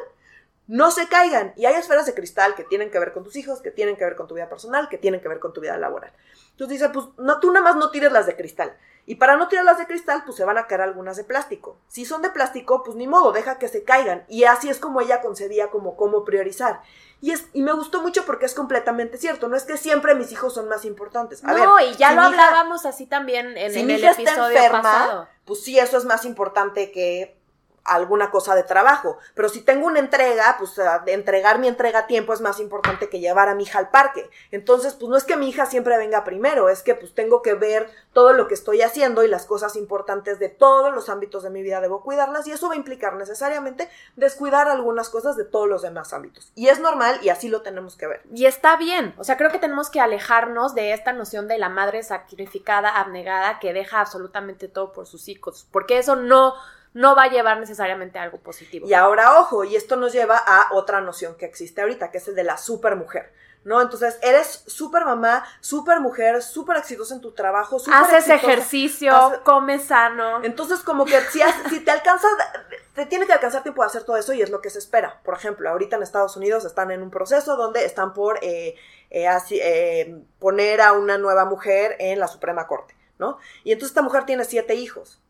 [0.69, 1.51] no se caigan.
[1.55, 4.05] Y hay esferas de cristal que tienen que ver con tus hijos, que tienen que
[4.05, 6.13] ver con tu vida personal, que tienen que ver con tu vida laboral.
[6.51, 8.77] Entonces dice, pues no, tú nada más no tires las de cristal.
[9.07, 11.79] Y para no tirar las de cristal, pues se van a caer algunas de plástico.
[11.87, 14.23] Si son de plástico, pues ni modo, deja que se caigan.
[14.27, 16.81] Y así es como ella concebía como cómo priorizar.
[17.19, 19.47] Y, es, y me gustó mucho porque es completamente cierto.
[19.47, 21.41] No es que siempre mis hijos son más importantes.
[21.41, 25.27] no, y ya lo hablábamos así también en, el episodio pasado.
[25.45, 27.38] Pues sí, eso es más importante que
[27.95, 29.17] alguna cosa de trabajo.
[29.33, 30.75] Pero si tengo una entrega, pues
[31.05, 33.89] de entregar mi entrega a tiempo es más importante que llevar a mi hija al
[33.89, 34.29] parque.
[34.51, 37.53] Entonces, pues no es que mi hija siempre venga primero, es que pues tengo que
[37.53, 41.49] ver todo lo que estoy haciendo y las cosas importantes de todos los ámbitos de
[41.49, 45.67] mi vida debo cuidarlas y eso va a implicar necesariamente descuidar algunas cosas de todos
[45.67, 46.51] los demás ámbitos.
[46.55, 48.21] Y es normal y así lo tenemos que ver.
[48.33, 51.69] Y está bien, o sea, creo que tenemos que alejarnos de esta noción de la
[51.69, 56.53] madre sacrificada, abnegada, que deja absolutamente todo por sus hijos, porque eso no
[56.93, 58.87] no va a llevar necesariamente a algo positivo.
[58.87, 62.27] Y ahora, ojo, y esto nos lleva a otra noción que existe ahorita, que es
[62.27, 63.31] el de la supermujer.
[63.63, 63.81] ¿no?
[63.81, 69.83] Entonces, eres súper mamá, súper mujer, súper exitosa en tu trabajo, súper Haces ejercicio, comes
[69.83, 70.43] sano.
[70.43, 72.27] Entonces, como que si, si te alcanza,
[72.95, 75.21] te tiene que alcanzar tiempo de hacer todo eso y es lo que se espera.
[75.23, 78.75] Por ejemplo, ahorita en Estados Unidos están en un proceso donde están por eh,
[79.09, 83.39] eh, eh, poner a una nueva mujer en la Suprema Corte, ¿no?
[83.63, 85.21] Y entonces esta mujer tiene siete hijos.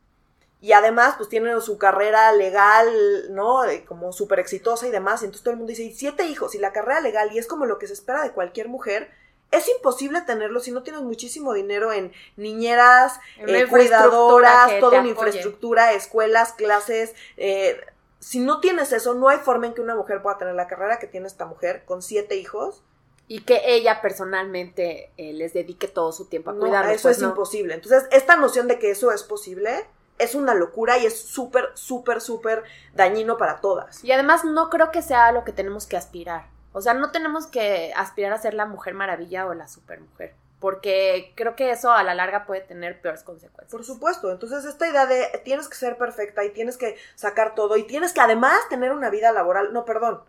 [0.61, 2.89] Y además, pues tienen su carrera legal,
[3.29, 3.61] ¿no?
[3.87, 5.21] Como súper exitosa y demás.
[5.21, 7.65] Y entonces todo el mundo dice, siete hijos y la carrera legal, y es como
[7.65, 9.09] lo que se espera de cualquier mujer.
[9.51, 15.93] Es imposible tenerlo si no tienes muchísimo dinero en niñeras, eh, cuidadoras, toda una infraestructura,
[15.93, 17.15] escuelas, clases.
[17.37, 17.79] Eh,
[18.19, 20.99] si no tienes eso, no hay forma en que una mujer pueda tener la carrera
[20.99, 22.83] que tiene esta mujer con siete hijos.
[23.27, 27.23] Y que ella personalmente eh, les dedique todo su tiempo a no, Eso pues, es
[27.23, 27.75] imposible.
[27.75, 29.85] Entonces, esta noción de que eso es posible
[30.19, 34.03] es una locura y es súper, súper, súper dañino para todas.
[34.03, 36.47] Y además no creo que sea lo que tenemos que aspirar.
[36.73, 40.35] O sea, no tenemos que aspirar a ser la mujer maravilla o la supermujer.
[40.59, 43.71] Porque creo que eso a la larga puede tener peores consecuencias.
[43.71, 44.29] Por supuesto.
[44.29, 48.11] Entonces, esta idea de tienes que ser perfecta y tienes que sacar todo y tienes
[48.11, 49.71] que además tener una vida laboral.
[49.71, 50.21] No, perdón.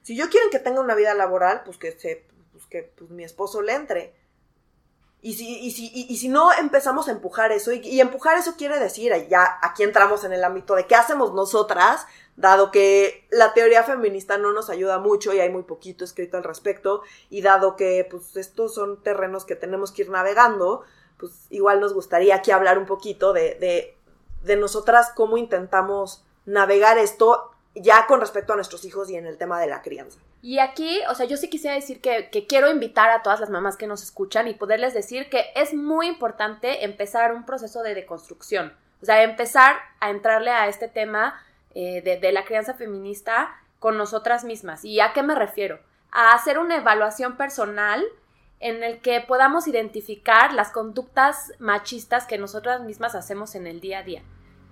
[0.00, 3.22] Si yo quiero que tenga una vida laboral, pues que se, pues que pues mi
[3.22, 4.14] esposo le entre
[5.22, 8.78] y si, y si, y, si no empezamos a empujar eso, y, empujar eso quiere
[8.78, 13.82] decir, ya aquí entramos en el ámbito de qué hacemos nosotras, dado que la teoría
[13.82, 18.06] feminista no nos ayuda mucho y hay muy poquito escrito al respecto, y dado que
[18.08, 20.84] pues estos son terrenos que tenemos que ir navegando,
[21.18, 23.96] pues igual nos gustaría aquí hablar un poquito de, de,
[24.42, 29.36] de nosotras cómo intentamos navegar esto ya con respecto a nuestros hijos y en el
[29.36, 30.18] tema de la crianza.
[30.42, 33.76] Y aquí, o sea, yo sí quisiera decir que, quiero invitar a todas las mamás
[33.76, 38.72] que nos escuchan y poderles decir que es muy importante empezar un proceso de deconstrucción.
[39.02, 41.40] O sea, empezar a entrarle a este tema
[41.74, 44.84] eh, de, de la crianza feminista con nosotras mismas.
[44.84, 45.80] ¿Y a qué me refiero?
[46.10, 48.04] A hacer una evaluación personal
[48.58, 53.98] en el que podamos identificar las conductas machistas que nosotras mismas hacemos en el día
[53.98, 54.22] a día.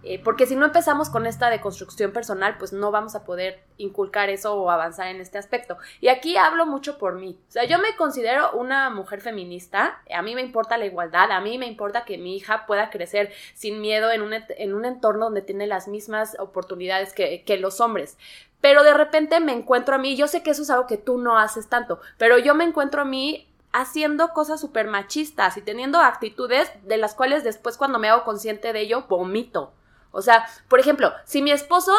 [0.05, 4.29] Eh, porque si no empezamos con esta deconstrucción personal, pues no vamos a poder inculcar
[4.29, 5.79] eso o avanzar en este aspecto.
[6.01, 7.39] Y aquí hablo mucho por mí.
[7.49, 11.41] O sea, yo me considero una mujer feminista, a mí me importa la igualdad, a
[11.41, 15.27] mí me importa que mi hija pueda crecer sin miedo en un, en un entorno
[15.27, 18.19] donde tiene las mismas oportunidades que, que los hombres
[18.61, 21.19] pero de repente me encuentro a mí, yo sé que eso es algo que tú
[21.19, 25.99] no haces tanto, pero yo me encuentro a mí haciendo cosas súper machistas y teniendo
[25.99, 29.75] actitudes de las cuales después cuando me hago consciente de ello, vomito.
[30.15, 31.93] O sea, por ejemplo, si mi esposo,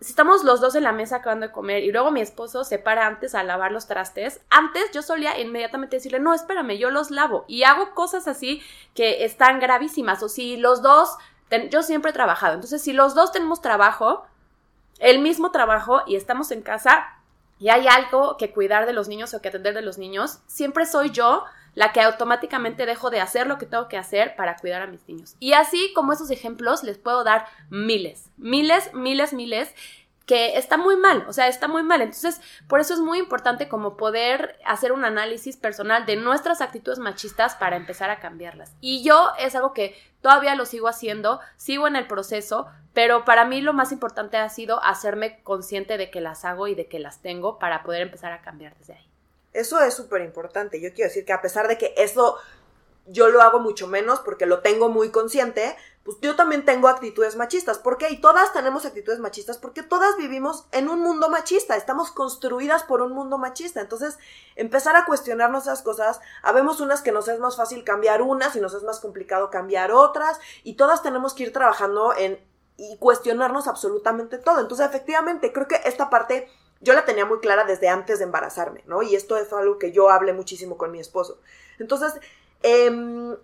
[0.00, 2.78] si estamos los dos en la mesa acabando de comer y luego mi esposo se
[2.78, 7.10] para antes a lavar los trastes, antes yo solía inmediatamente decirle, no, espérame, yo los
[7.10, 7.44] lavo.
[7.48, 8.62] Y hago cosas así
[8.94, 10.22] que están gravísimas.
[10.22, 11.18] O si los dos,
[11.70, 14.24] yo siempre he trabajado, entonces si los dos tenemos trabajo,
[14.98, 17.06] el mismo trabajo y estamos en casa
[17.58, 20.86] y hay algo que cuidar de los niños o que atender de los niños, siempre
[20.86, 24.82] soy yo la que automáticamente dejo de hacer lo que tengo que hacer para cuidar
[24.82, 25.36] a mis niños.
[25.40, 29.74] Y así como esos ejemplos les puedo dar miles, miles, miles, miles
[30.26, 32.00] que está muy mal, o sea, está muy mal.
[32.00, 36.98] Entonces, por eso es muy importante como poder hacer un análisis personal de nuestras actitudes
[36.98, 38.74] machistas para empezar a cambiarlas.
[38.80, 43.44] Y yo es algo que todavía lo sigo haciendo, sigo en el proceso, pero para
[43.44, 47.00] mí lo más importante ha sido hacerme consciente de que las hago y de que
[47.00, 49.11] las tengo para poder empezar a cambiar desde ahí.
[49.52, 50.80] Eso es súper importante.
[50.80, 52.36] Yo quiero decir que a pesar de que eso
[53.06, 57.36] yo lo hago mucho menos porque lo tengo muy consciente, pues yo también tengo actitudes
[57.36, 57.78] machistas.
[57.78, 58.10] ¿Por qué?
[58.10, 63.02] Y todas tenemos actitudes machistas porque todas vivimos en un mundo machista, estamos construidas por
[63.02, 63.80] un mundo machista.
[63.80, 64.18] Entonces,
[64.56, 68.60] empezar a cuestionarnos esas cosas, habemos unas que nos es más fácil cambiar unas y
[68.60, 72.40] nos es más complicado cambiar otras, y todas tenemos que ir trabajando en
[72.76, 74.60] y cuestionarnos absolutamente todo.
[74.60, 76.48] Entonces, efectivamente, creo que esta parte
[76.82, 79.02] yo la tenía muy clara desde antes de embarazarme, ¿no?
[79.02, 81.40] Y esto es algo que yo hablé muchísimo con mi esposo.
[81.78, 82.14] Entonces,
[82.62, 83.36] eh,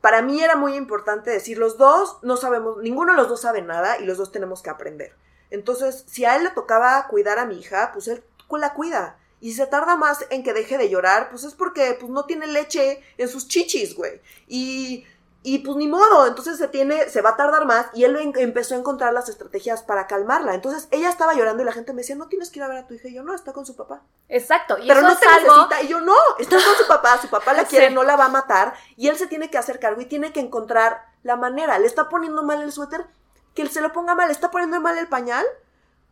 [0.00, 3.60] para mí era muy importante decir, los dos no sabemos, ninguno de los dos sabe
[3.60, 5.14] nada y los dos tenemos que aprender.
[5.50, 9.18] Entonces, si a él le tocaba cuidar a mi hija, pues él la cuida.
[9.40, 12.24] Y si se tarda más en que deje de llorar, pues es porque pues no
[12.24, 14.20] tiene leche en sus chichis, güey.
[14.46, 15.04] Y
[15.46, 18.74] y pues ni modo, entonces se tiene, se va a tardar más y él empezó
[18.74, 20.56] a encontrar las estrategias para calmarla.
[20.56, 22.78] Entonces ella estaba llorando y la gente me decía, no tienes que ir a ver
[22.78, 23.06] a tu hija.
[23.06, 24.02] Y yo, no, está con su papá.
[24.28, 24.76] Exacto.
[24.76, 25.82] Y Pero no te necesita.
[25.84, 28.28] Y yo, no, está con su papá, su papá la quiere, no la va a
[28.28, 28.74] matar.
[28.96, 31.78] Y él se tiene que hacer cargo y tiene que encontrar la manera.
[31.78, 33.06] Le está poniendo mal el suéter,
[33.54, 34.26] que él se lo ponga mal.
[34.26, 35.46] Le está poniendo mal el pañal,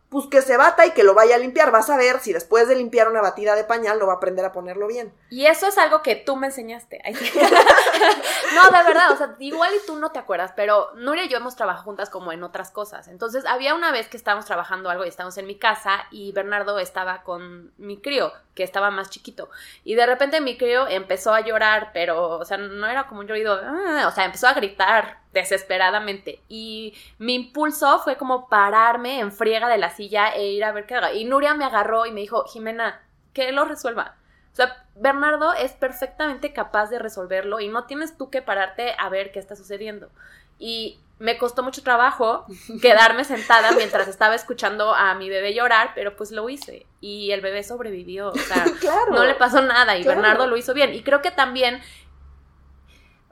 [0.09, 1.71] pues que se bata y que lo vaya a limpiar.
[1.71, 4.45] Vas a ver si después de limpiar una batida de pañal no va a aprender
[4.45, 5.13] a ponerlo bien.
[5.29, 7.01] Y eso es algo que tú me enseñaste.
[8.55, 11.37] no, de verdad, o sea, igual y tú no te acuerdas, pero Nuria y yo
[11.37, 13.07] hemos trabajado juntas como en otras cosas.
[13.07, 16.79] Entonces, había una vez que estábamos trabajando algo y estábamos en mi casa y Bernardo
[16.79, 19.49] estaba con mi crío, que estaba más chiquito.
[19.83, 23.27] Y de repente mi crío empezó a llorar, pero, o sea, no era como un
[23.27, 26.41] llorido, ah", o sea, empezó a gritar desesperadamente.
[26.47, 30.87] Y mi impulso fue como pararme en friega de la silla e ir a ver
[30.87, 31.13] qué haga.
[31.13, 34.15] Y Nuria me agarró y me dijo, Jimena, que lo resuelva.
[34.51, 39.09] O sea, Bernardo es perfectamente capaz de resolverlo y no tienes tú que pararte a
[39.09, 40.09] ver qué está sucediendo.
[40.57, 42.45] Y me costó mucho trabajo
[42.81, 47.41] quedarme sentada mientras estaba escuchando a mi bebé llorar, pero pues lo hice y el
[47.41, 48.65] bebé sobrevivió, o sea,
[49.11, 50.93] no le pasó nada y Bernardo lo hizo bien.
[50.93, 51.81] Y creo que también,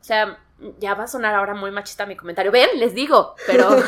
[0.03, 0.37] o sea,
[0.79, 2.51] ya va a sonar ahora muy machista mi comentario.
[2.51, 3.69] Ven, les digo, pero,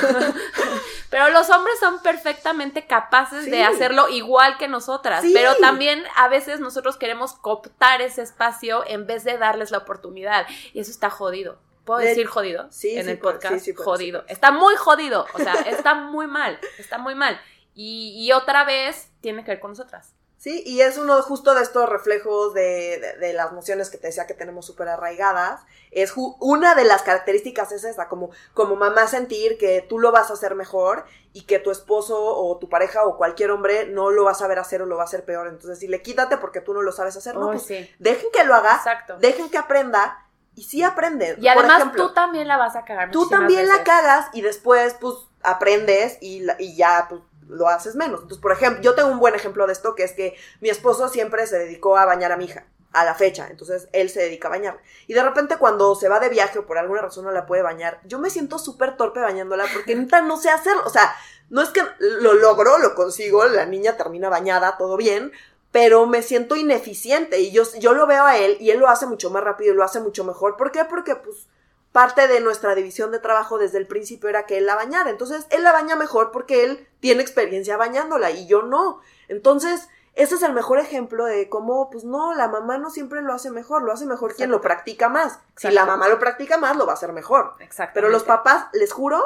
[1.10, 5.26] pero los hombres son perfectamente capaces de hacerlo igual que nosotras.
[5.34, 10.48] Pero también a veces nosotros queremos cooptar ese espacio en vez de darles la oportunidad.
[10.72, 11.60] Y eso está jodido.
[11.84, 12.68] ¿Puedo decir jodido?
[12.72, 13.68] Sí, en el podcast.
[13.76, 14.24] jodido.
[14.30, 15.26] Está muy jodido.
[15.34, 16.62] O sea, está muy mal.
[16.78, 17.42] Está muy mal.
[17.74, 20.16] Y, y otra vez tiene que ver con nosotras.
[20.38, 24.28] Sí, y es uno justo de estos reflejos de, de, las nociones que te decía
[24.28, 25.62] que tenemos súper arraigadas.
[25.92, 30.30] Es una de las características es esa, como, como mamá sentir que tú lo vas
[30.30, 34.26] a hacer mejor y que tu esposo o tu pareja o cualquier hombre no lo
[34.26, 35.48] va a saber hacer o lo va a hacer peor.
[35.48, 38.54] Entonces, si le quítate porque tú no lo sabes hacer, no, pues dejen que lo
[38.54, 38.82] haga,
[39.20, 41.38] dejen que aprenda y sí aprende.
[41.40, 43.12] Y además tú también la vas a cagar.
[43.12, 48.22] Tú también la cagas y después, pues, aprendes y, y ya, pues, lo haces menos.
[48.22, 51.10] Entonces, por ejemplo, yo tengo un buen ejemplo de esto, que es que mi esposo
[51.10, 54.48] siempre se dedicó a bañar a mi hija, a la fecha, entonces él se dedica
[54.48, 54.80] a bañar.
[55.08, 57.62] Y de repente cuando se va de viaje o por alguna razón no la puede
[57.62, 60.84] bañar, yo me siento súper torpe bañándola porque neta no sé hacerlo.
[60.86, 61.16] O sea,
[61.50, 65.32] no es que lo logro, lo consigo, la niña termina bañada, todo bien,
[65.72, 69.06] pero me siento ineficiente y yo, yo lo veo a él y él lo hace
[69.06, 70.56] mucho más rápido y lo hace mucho mejor.
[70.56, 70.86] ¿Por qué?
[70.86, 71.48] Porque pues
[71.96, 75.10] parte de nuestra división de trabajo desde el principio era que él la bañara.
[75.10, 79.00] Entonces, él la baña mejor porque él tiene experiencia bañándola y yo no.
[79.30, 83.32] Entonces, ese es el mejor ejemplo de cómo, pues no, la mamá no siempre lo
[83.32, 85.40] hace mejor, lo hace mejor quien lo practica más.
[85.56, 87.54] Si la mamá lo practica más, lo va a hacer mejor.
[87.62, 87.94] Exacto.
[87.94, 89.24] Pero los papás, les juro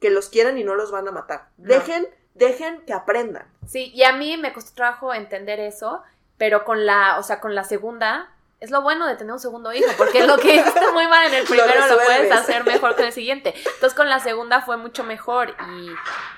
[0.00, 1.50] que los quieren y no los van a matar.
[1.58, 3.46] Dejen, dejen que aprendan.
[3.66, 6.02] Sí, y a mí me costó trabajo entender eso,
[6.38, 9.72] pero con la, o sea, con la segunda, es lo bueno de tener un segundo
[9.72, 13.02] hijo, porque lo que hiciste muy mal en el primero lo, puedes hacer mejor que
[13.02, 13.54] en el siguiente.
[13.56, 15.54] Entonces con la segunda fue mucho mejor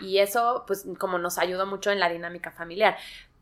[0.00, 2.96] y, y, eso pues como nos ayudó mucho en la dinámica familiar.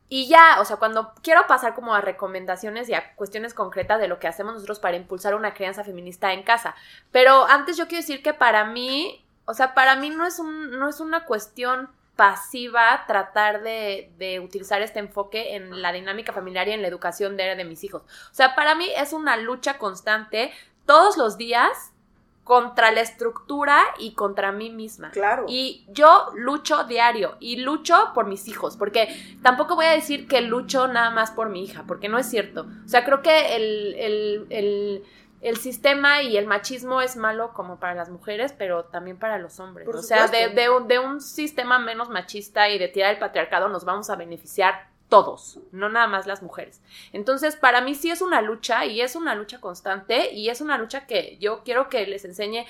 [0.09, 4.07] Y ya, o sea, cuando quiero pasar como a recomendaciones y a cuestiones concretas de
[4.07, 6.77] lo que hacemos nosotros para impulsar una crianza feminista en casa.
[7.11, 10.79] Pero antes yo quiero decir que para mí, o sea, para mí no es, un,
[10.79, 16.67] no es una cuestión pasiva tratar de, de, utilizar este enfoque en la dinámica familiar
[16.67, 18.03] y en la educación de, de mis hijos.
[18.03, 20.51] O sea, para mí es una lucha constante
[20.87, 21.93] todos los días
[22.47, 25.11] contra la estructura y contra mí misma.
[25.11, 25.47] Claro.
[25.49, 29.09] Y yo lucho diario y lucho por mis hijos, porque
[29.43, 32.69] tampoco voy a decir que lucho nada más por mi hija, porque no es cierto.
[32.85, 35.05] O sea, creo que el, el, el
[35.41, 39.61] el sistema y el machismo es malo como para las mujeres, pero también para los
[39.61, 39.87] hombres.
[39.89, 43.85] o sea, de, de, de, un sistema menos machista y de tirar el patriarcado nos
[43.85, 46.81] vamos a beneficiar todos, no nada más las mujeres.
[47.13, 50.79] Entonces, para mí sí es una lucha y es una lucha constante y es una
[50.79, 52.67] lucha que yo quiero que les enseñe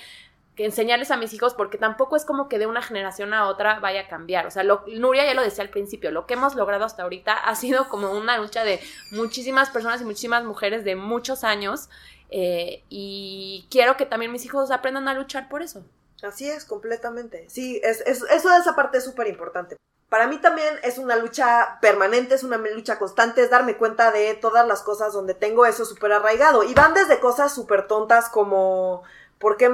[0.55, 3.79] que enseñarles a mis hijos porque tampoco es como que de una generación a otra
[3.79, 4.47] vaya a cambiar.
[4.47, 7.33] O sea, lo, Nuria ya lo decía al principio, lo que hemos logrado hasta ahorita
[7.33, 11.89] ha sido como una lucha de muchísimas personas y muchísimas mujeres de muchos años
[12.29, 15.83] eh, y quiero que también mis hijos aprendan a luchar por eso.
[16.23, 17.45] Así es, completamente.
[17.49, 19.77] Sí, es, es, eso de esa parte es súper importante.
[20.09, 24.33] Para mí también es una lucha permanente, es una lucha constante, es darme cuenta de
[24.35, 26.63] todas las cosas donde tengo eso súper arraigado.
[26.63, 29.03] Y van desde cosas súper tontas como
[29.37, 29.69] ¿por qué,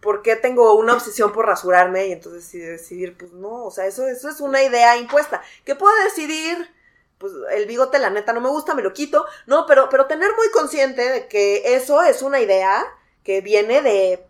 [0.00, 2.08] ¿por qué tengo una obsesión por rasurarme?
[2.08, 5.40] Y entonces decidir, pues no, o sea, eso, eso es una idea impuesta.
[5.64, 6.68] ¿Qué puedo decidir?
[7.20, 9.26] Pues el bigote, la neta, no me gusta, me lo quito.
[9.46, 12.82] No, pero, pero tener muy consciente de que eso es una idea
[13.22, 14.26] que viene de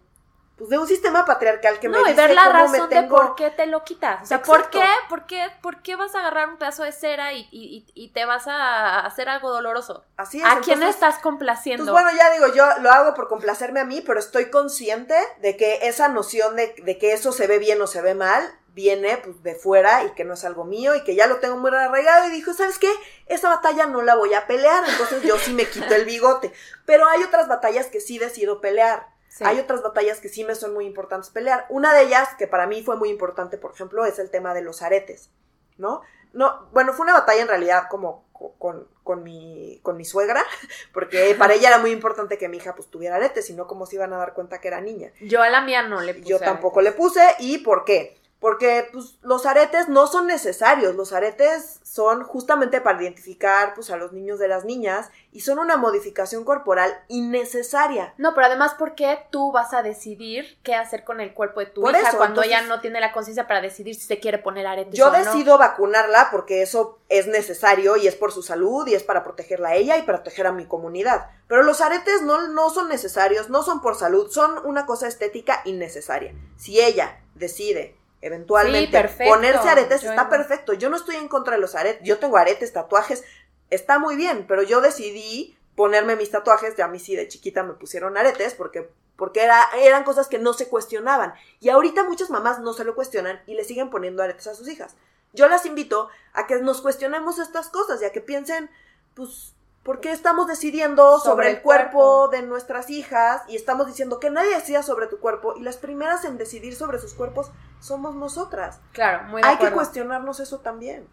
[0.58, 2.90] pues de un sistema patriarcal que me no, dice y ver la cómo me razón
[2.90, 3.16] tengo...
[3.16, 4.24] de por qué te lo quitas.
[4.24, 7.32] O sea, ¿por qué, por, qué, ¿por qué vas a agarrar un pedazo de cera
[7.32, 10.04] y, y, y te vas a hacer algo doloroso?
[10.18, 10.44] Así es.
[10.44, 11.84] ¿A quién estás complaciendo?
[11.84, 15.56] Pues bueno, ya digo, yo lo hago por complacerme a mí, pero estoy consciente de
[15.56, 18.42] que esa noción de, de que eso se ve bien o se ve mal
[18.80, 21.56] viene pues de fuera y que no es algo mío y que ya lo tengo
[21.58, 22.90] muy arraigado y dijo, ¿sabes qué?
[23.26, 26.52] Esa batalla no la voy a pelear, entonces yo sí me quito el bigote.
[26.86, 29.06] Pero hay otras batallas que sí decido pelear.
[29.28, 29.44] Sí.
[29.46, 31.66] Hay otras batallas que sí me son muy importantes pelear.
[31.68, 34.62] Una de ellas, que para mí fue muy importante, por ejemplo, es el tema de
[34.62, 35.30] los aretes,
[35.76, 36.00] ¿no?
[36.32, 40.44] No, bueno, fue una batalla en realidad como co- con, con, mi, con mi suegra,
[40.94, 43.84] porque para ella era muy importante que mi hija pues tuviera aretes, si no, ¿cómo
[43.86, 45.12] se iban a dar cuenta que era niña?
[45.20, 46.26] Yo a la mía no le puse.
[46.28, 48.16] Yo tampoco le puse, ¿y por qué?
[48.40, 53.98] Porque pues, los aretes no son necesarios, los aretes son justamente para identificar pues, a
[53.98, 58.14] los niños de las niñas y son una modificación corporal innecesaria.
[58.16, 61.66] No, pero además, ¿por qué tú vas a decidir qué hacer con el cuerpo de
[61.66, 64.38] tu Por hija eso, cuando ella no tiene la conciencia para decidir si se quiere
[64.38, 65.18] poner aretes Yo o no?
[65.18, 69.70] decido vacunarla porque eso es necesario y es por su salud y es para protegerla
[69.70, 71.26] a ella y proteger a mi comunidad.
[71.46, 75.60] Pero los aretes no, no son necesarios, no son por salud, son una cosa estética
[75.66, 76.34] innecesaria.
[76.56, 79.34] Si ella decide eventualmente Sí, perfecto.
[79.34, 80.72] ponerse aretes, Yo está perfecto.
[80.74, 82.06] Yo no estoy en contra de los aretes.
[82.06, 83.24] Yo tengo aretes, tatuajes,
[83.70, 87.62] está muy bien, pero yo decidí ponerme mis tatuajes, ya a mí sí de chiquita
[87.62, 91.34] me pusieron aretes porque porque era, eran cosas que no se cuestionaban.
[91.60, 94.66] Y ahorita muchas mamás no se lo cuestionan y le siguen poniendo aretes a sus
[94.66, 94.96] hijas.
[95.34, 98.70] Yo las invito a que nos cuestionemos estas cosas y a que piensen,
[99.14, 102.28] pues, ¿por qué estamos decidiendo sobre, el cuerpo, cuerpo.
[102.28, 103.42] de nuestras hijas?
[103.46, 106.98] Y estamos diciendo que nadie decida sobre tu cuerpo y las primeras en decidir sobre
[106.98, 108.80] sus cuerpos somos nosotras.
[108.92, 111.08] Claro, muy de Hay que cuestionarnos eso también.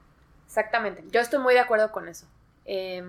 [0.46, 1.04] Exactamente.
[1.10, 2.28] Yo estoy muy de acuerdo con eso.
[2.66, 3.04] Eh,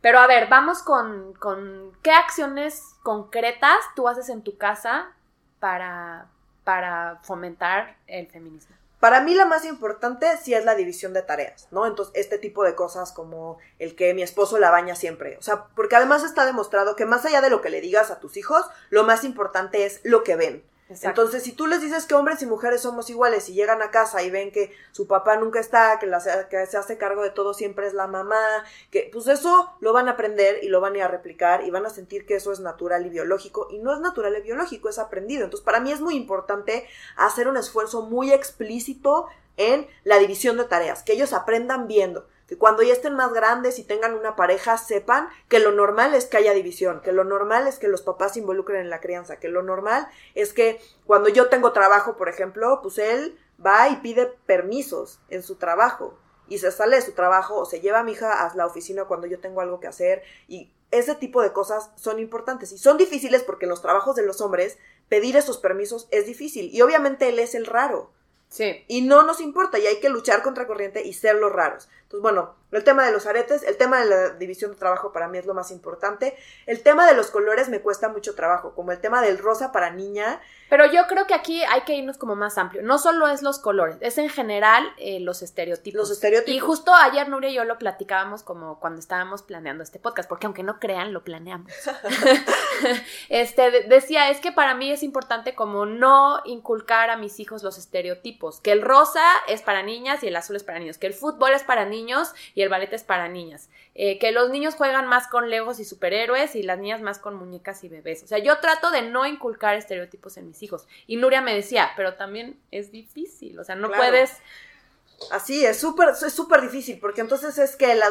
[0.00, 5.12] pero a ver, vamos con, con qué acciones concretas tú haces en tu casa
[5.58, 6.26] para,
[6.64, 8.76] para fomentar el feminismo.
[9.00, 11.86] Para mí la más importante sí es la división de tareas, ¿no?
[11.86, 15.36] Entonces, este tipo de cosas como el que mi esposo la baña siempre.
[15.38, 18.18] O sea, porque además está demostrado que más allá de lo que le digas a
[18.18, 20.64] tus hijos, lo más importante es lo que ven.
[20.88, 24.22] Entonces, si tú les dices que hombres y mujeres somos iguales y llegan a casa
[24.22, 27.52] y ven que su papá nunca está, que, la, que se hace cargo de todo
[27.52, 30.98] siempre es la mamá, que pues eso lo van a aprender y lo van a
[30.98, 33.92] ir a replicar y van a sentir que eso es natural y biológico y no
[33.92, 35.44] es natural y biológico, es aprendido.
[35.44, 39.26] Entonces, para mí es muy importante hacer un esfuerzo muy explícito
[39.58, 43.78] en la división de tareas, que ellos aprendan viendo que cuando ya estén más grandes
[43.78, 47.68] y tengan una pareja sepan que lo normal es que haya división, que lo normal
[47.68, 51.28] es que los papás se involucren en la crianza, que lo normal es que cuando
[51.28, 56.58] yo tengo trabajo, por ejemplo, pues él va y pide permisos en su trabajo y
[56.58, 59.26] se sale de su trabajo o se lleva a mi hija a la oficina cuando
[59.26, 63.42] yo tengo algo que hacer y ese tipo de cosas son importantes y son difíciles
[63.42, 64.78] porque en los trabajos de los hombres
[65.10, 68.10] pedir esos permisos es difícil y obviamente él es el raro.
[68.48, 68.84] Sí.
[68.88, 71.90] Y no nos importa y hay que luchar contra corriente y ser los raros.
[72.08, 75.28] Entonces, bueno, el tema de los aretes, el tema de la división de trabajo para
[75.28, 76.38] mí es lo más importante.
[76.64, 79.90] El tema de los colores me cuesta mucho trabajo, como el tema del rosa para
[79.90, 80.40] niña.
[80.70, 82.82] Pero yo creo que aquí hay que irnos como más amplio.
[82.82, 85.98] No solo es los colores, es en general eh, los estereotipos.
[85.98, 86.54] Los estereotipos.
[86.54, 90.46] Y justo ayer Nuria y yo lo platicábamos como cuando estábamos planeando este podcast, porque
[90.46, 91.70] aunque no crean, lo planeamos.
[93.28, 97.62] este de- decía, es que para mí es importante como no inculcar a mis hijos
[97.62, 101.06] los estereotipos, que el rosa es para niñas y el azul es para niños, que
[101.06, 101.97] el fútbol es para niños
[102.54, 105.84] y el ballet es para niñas, eh, que los niños juegan más con legos y
[105.84, 108.22] superhéroes y las niñas más con muñecas y bebés.
[108.22, 110.86] O sea, yo trato de no inculcar estereotipos en mis hijos.
[111.06, 114.02] Y Nuria me decía, pero también es difícil, o sea, no Claro.
[114.04, 114.32] puedes...
[115.32, 118.08] Así, es súper, es súper difícil, porque entonces es que la-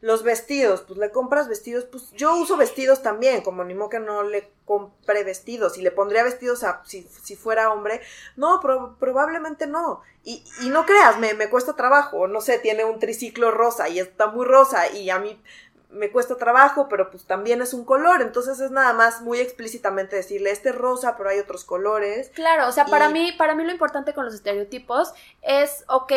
[0.00, 3.98] los vestidos, pues le compras vestidos, pues yo uso vestidos también, como ni modo que
[4.00, 8.00] no le compré vestidos, y le pondría vestidos a, si, si fuera hombre,
[8.36, 12.84] no, pro- probablemente no, y, y no creas, me, me cuesta trabajo, no sé, tiene
[12.84, 15.40] un triciclo rosa y está muy rosa, y a mí
[15.88, 20.16] me cuesta trabajo, pero pues también es un color, entonces es nada más muy explícitamente
[20.16, 22.28] decirle, este es rosa, pero hay otros colores.
[22.34, 26.12] Claro, o sea, para mí, para mí lo importante con los estereotipos es, ok,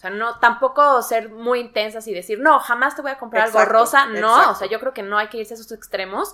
[0.00, 3.48] o sea, no, tampoco ser muy intensas y decir, no, jamás te voy a comprar
[3.48, 4.06] algo rosa.
[4.06, 6.32] No, o sea, yo creo que no hay que irse a esos extremos,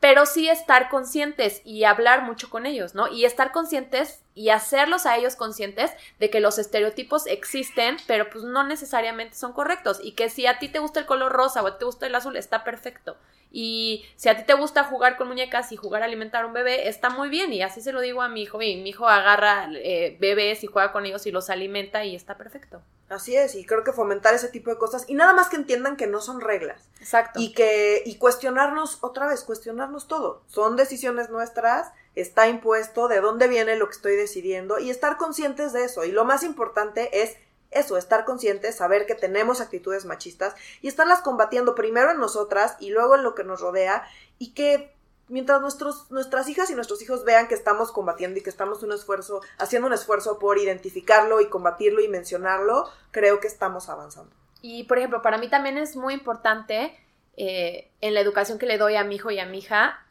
[0.00, 3.06] pero sí estar conscientes y hablar mucho con ellos, ¿no?
[3.06, 8.44] Y estar conscientes y hacerlos a ellos conscientes de que los estereotipos existen, pero pues
[8.44, 11.66] no necesariamente son correctos y que si a ti te gusta el color rosa o
[11.66, 13.16] a ti te gusta el azul, está perfecto.
[13.50, 16.52] Y si a ti te gusta jugar con muñecas y jugar a alimentar a un
[16.52, 17.54] bebé, está muy bien.
[17.54, 18.60] Y así se lo digo a mi hijo.
[18.60, 22.36] Y mi hijo agarra eh, bebés y juega con ellos y los alimenta y está
[22.36, 22.82] perfecto.
[23.08, 25.96] Así es, y creo que fomentar ese tipo de cosas y nada más que entiendan
[25.96, 26.90] que no son reglas.
[26.98, 27.38] Exacto.
[27.40, 30.42] Y que y cuestionarnos otra vez, cuestionarnos todo.
[30.48, 35.72] Son decisiones nuestras, está impuesto de dónde viene lo que estoy decidiendo y estar conscientes
[35.72, 36.04] de eso.
[36.04, 37.36] Y lo más importante es
[37.70, 42.90] eso, estar conscientes, saber que tenemos actitudes machistas y estarlas combatiendo primero en nosotras y
[42.90, 44.08] luego en lo que nos rodea
[44.38, 44.96] y que
[45.28, 48.92] mientras nuestros, nuestras hijas y nuestros hijos vean que estamos combatiendo y que estamos un
[48.92, 54.34] esfuerzo, haciendo un esfuerzo por identificarlo y combatirlo y mencionarlo, creo que estamos avanzando.
[54.62, 56.96] Y, por ejemplo, para mí también es muy importante
[57.36, 60.06] eh, en la educación que le doy a mi hijo y a mi hija,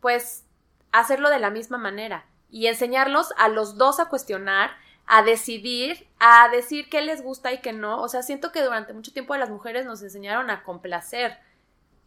[0.00, 0.44] pues
[0.92, 4.70] hacerlo de la misma manera y enseñarlos a los dos a cuestionar,
[5.06, 8.00] a decidir, a decir qué les gusta y qué no.
[8.00, 11.38] O sea, siento que durante mucho tiempo las mujeres nos enseñaron a complacer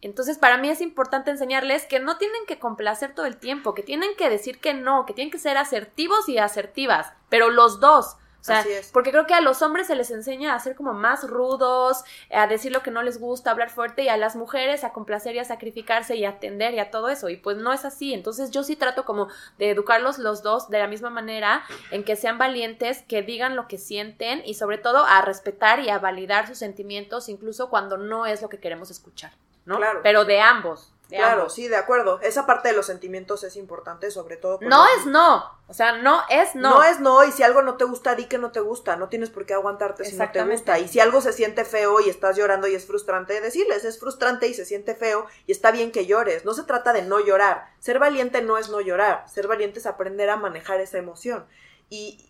[0.04, 3.82] entonces, para mí es importante enseñarles que no tienen que complacer todo el tiempo, que
[3.82, 8.18] tienen que decir que no, que tienen que ser asertivos y asertivas, pero los dos.
[8.44, 11.26] O sea, porque creo que a los hombres se les enseña a ser como más
[11.26, 14.84] rudos, a decir lo que no les gusta, a hablar fuerte, y a las mujeres
[14.84, 17.30] a complacer y a sacrificarse y a atender y a todo eso.
[17.30, 18.12] Y pues no es así.
[18.12, 22.16] Entonces yo sí trato como de educarlos los dos de la misma manera, en que
[22.16, 26.46] sean valientes, que digan lo que sienten y sobre todo a respetar y a validar
[26.46, 29.32] sus sentimientos, incluso cuando no es lo que queremos escuchar.
[29.64, 29.78] ¿no?
[29.78, 30.00] Claro.
[30.02, 30.93] Pero de ambos.
[31.14, 32.20] Claro, sí, de acuerdo.
[32.20, 34.58] Esa parte de los sentimientos es importante, sobre todo.
[34.62, 35.44] No es no.
[35.66, 36.70] O sea, no es no.
[36.70, 38.96] No es no, y si algo no te gusta, di que no te gusta.
[38.96, 40.78] No tienes por qué aguantarte si no te gusta.
[40.78, 44.46] Y si algo se siente feo y estás llorando y es frustrante, decirles, es frustrante
[44.46, 46.44] y se siente feo y está bien que llores.
[46.44, 47.68] No se trata de no llorar.
[47.78, 49.24] Ser valiente no es no llorar.
[49.28, 51.46] Ser valiente es aprender a manejar esa emoción.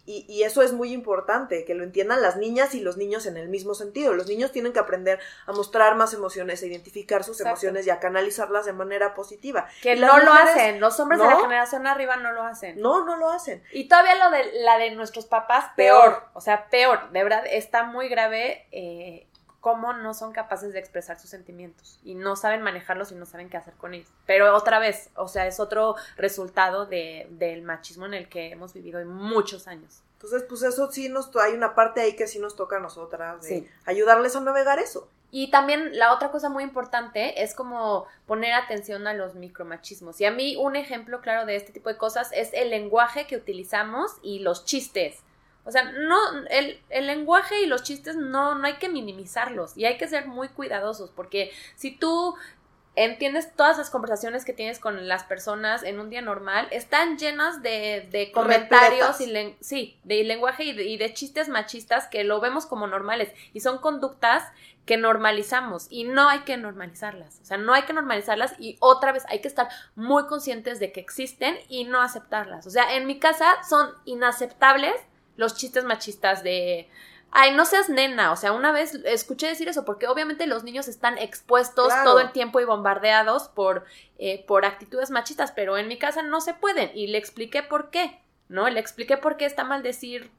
[0.06, 3.38] Y, y, eso es muy importante, que lo entiendan las niñas y los niños en
[3.38, 4.12] el mismo sentido.
[4.12, 8.00] Los niños tienen que aprender a mostrar más emociones, a identificar sus emociones y a
[8.00, 9.66] canalizarlas de manera positiva.
[9.80, 12.80] Que no lo hacen, los hombres de la generación arriba no lo hacen.
[12.80, 13.62] No, no lo hacen.
[13.72, 16.24] Y todavía lo de la de nuestros papás, peor.
[16.34, 17.10] O sea, peor.
[17.10, 19.26] De verdad, está muy grave eh,
[19.64, 23.48] cómo no son capaces de expresar sus sentimientos y no saben manejarlos y no saben
[23.48, 24.10] qué hacer con ellos.
[24.26, 28.74] Pero otra vez, o sea, es otro resultado de, del machismo en el que hemos
[28.74, 30.02] vivido en muchos años.
[30.16, 33.40] Entonces, pues eso sí nos, hay una parte ahí que sí nos toca a nosotras,
[33.40, 35.08] de ayudarles a navegar eso.
[35.30, 40.20] Y también la otra cosa muy importante es como poner atención a los micromachismos.
[40.20, 43.38] Y a mí un ejemplo claro de este tipo de cosas es el lenguaje que
[43.38, 45.22] utilizamos y los chistes.
[45.64, 46.18] O sea, no,
[46.50, 50.26] el, el, lenguaje y los chistes no, no hay que minimizarlos y hay que ser
[50.26, 52.36] muy cuidadosos porque si tú
[52.96, 57.62] entiendes todas las conversaciones que tienes con las personas en un día normal, están llenas
[57.62, 62.40] de, de comentarios y sí, de lenguaje y de, y de chistes machistas que lo
[62.40, 64.44] vemos como normales y son conductas
[64.86, 69.12] que normalizamos y no hay que normalizarlas, o sea, no hay que normalizarlas y otra
[69.12, 72.66] vez hay que estar muy conscientes de que existen y no aceptarlas.
[72.66, 74.94] O sea, en mi casa son inaceptables
[75.36, 76.88] los chistes machistas de
[77.34, 78.32] ay, no seas nena.
[78.32, 82.32] O sea, una vez escuché decir eso, porque obviamente los niños están expuestos todo el
[82.32, 83.84] tiempo y bombardeados por,
[84.18, 86.90] eh, por actitudes machistas, pero en mi casa no se pueden.
[86.94, 88.70] Y le expliqué por qué, ¿no?
[88.70, 90.30] Le expliqué por qué está mal decir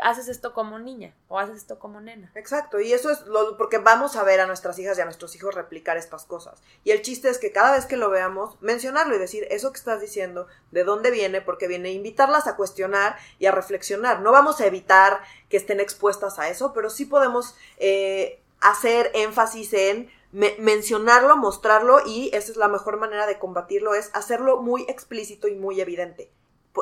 [0.00, 2.30] haces esto como niña o haces esto como nena.
[2.34, 5.34] Exacto, y eso es lo, porque vamos a ver a nuestras hijas y a nuestros
[5.36, 6.62] hijos replicar estas cosas.
[6.84, 9.78] Y el chiste es que cada vez que lo veamos, mencionarlo y decir eso que
[9.78, 14.20] estás diciendo, de dónde viene, porque viene, invitarlas a cuestionar y a reflexionar.
[14.20, 19.72] No vamos a evitar que estén expuestas a eso, pero sí podemos eh, hacer énfasis
[19.74, 25.46] en mencionarlo, mostrarlo y esa es la mejor manera de combatirlo, es hacerlo muy explícito
[25.46, 26.30] y muy evidente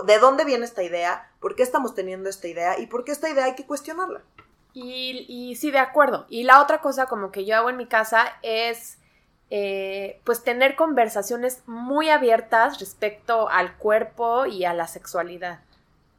[0.05, 3.29] de dónde viene esta idea, por qué estamos teniendo esta idea y por qué esta
[3.29, 4.23] idea hay que cuestionarla.
[4.73, 6.27] Y, y sí, de acuerdo.
[6.29, 8.99] Y la otra cosa como que yo hago en mi casa es
[9.53, 15.59] eh, pues tener conversaciones muy abiertas respecto al cuerpo y a la sexualidad.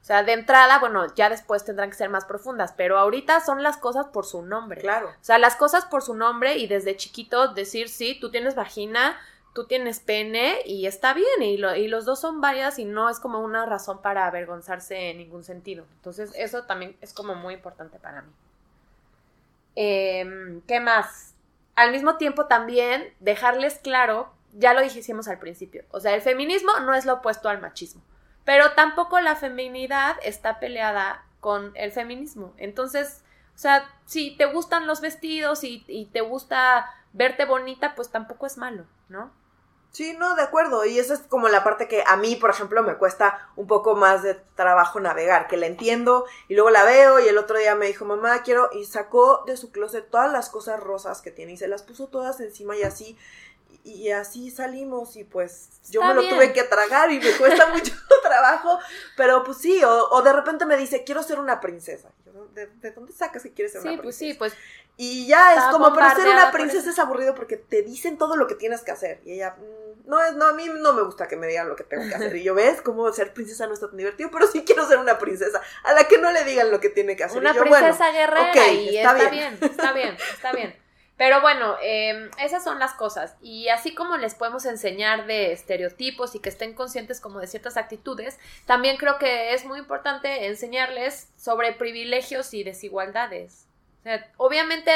[0.02, 3.64] O sea, de entrada, bueno, ya después tendrán que ser más profundas, pero ahorita son
[3.64, 4.82] las cosas por su nombre.
[4.82, 5.10] Claro.
[5.10, 9.18] O sea, las cosas por su nombre y desde chiquito decir, sí, tú tienes vagina,
[9.54, 13.20] tú tienes pene y está bien, y, y, los dos son varias y no es
[13.20, 15.86] como una razón para avergonzarse en ningún sentido.
[15.96, 18.32] Entonces, eso también es como muy importante para mí.
[19.76, 21.32] Em, ¿Qué más?
[21.76, 26.72] al mismo tiempo también dejarles claro, ya lo dijimos al principio, o sea, el feminismo
[26.82, 28.02] no es lo opuesto al machismo,
[28.46, 32.54] pero tampoco la feminidad está peleada con el feminismo.
[32.58, 33.24] Entonces,
[33.56, 38.58] o sea, si te gustan los vestidos y te gusta verte bonita, pues tampoco es
[38.58, 39.32] malo, ¿no?
[39.92, 40.86] Sí, no, de acuerdo.
[40.86, 43.96] Y esa es como la parte que a mí, por ejemplo, me cuesta un poco
[43.96, 47.76] más de trabajo navegar, que la entiendo y luego la veo y el otro día
[47.76, 51.54] me dijo, mamá, quiero, y sacó de su closet todas las cosas rosas que tiene
[51.54, 53.18] y se las puso todas encima y así.
[53.84, 57.94] Y así salimos y pues yo me lo tuve que tragar y me cuesta mucho
[58.24, 58.80] trabajo,
[59.18, 62.10] pero pues sí, o, de repente me dice, quiero ser una princesa.
[62.54, 64.20] ¿de, dónde sacas que quieres ser una princesa?
[64.20, 67.58] Sí, pues sí, pues y ya es como, pero ser una princesa es aburrido porque
[67.58, 69.20] te dicen todo lo que tienes que hacer.
[69.26, 69.56] Y ella,
[70.06, 72.16] no, es, no, a mí no me gusta que me digan lo que tengo que
[72.16, 72.36] hacer.
[72.36, 72.82] Y yo, ¿ves?
[72.82, 76.06] Como ser princesa no está tan divertido, pero sí quiero ser una princesa a la
[76.06, 77.40] que no le digan lo que tiene que hacer.
[77.40, 79.58] Una princesa guerrera y está, bien.
[79.62, 80.76] está bien, está bien.
[81.22, 83.36] Pero bueno, em, esas son las cosas.
[83.42, 87.78] Y así como les podemos enseñar de estereotipos y que estén conscientes como de ciertas
[87.78, 93.68] actitudes, también creo que es muy importante enseñarles sobre privilegios y desigualdades.
[94.00, 94.92] O sea, obviamente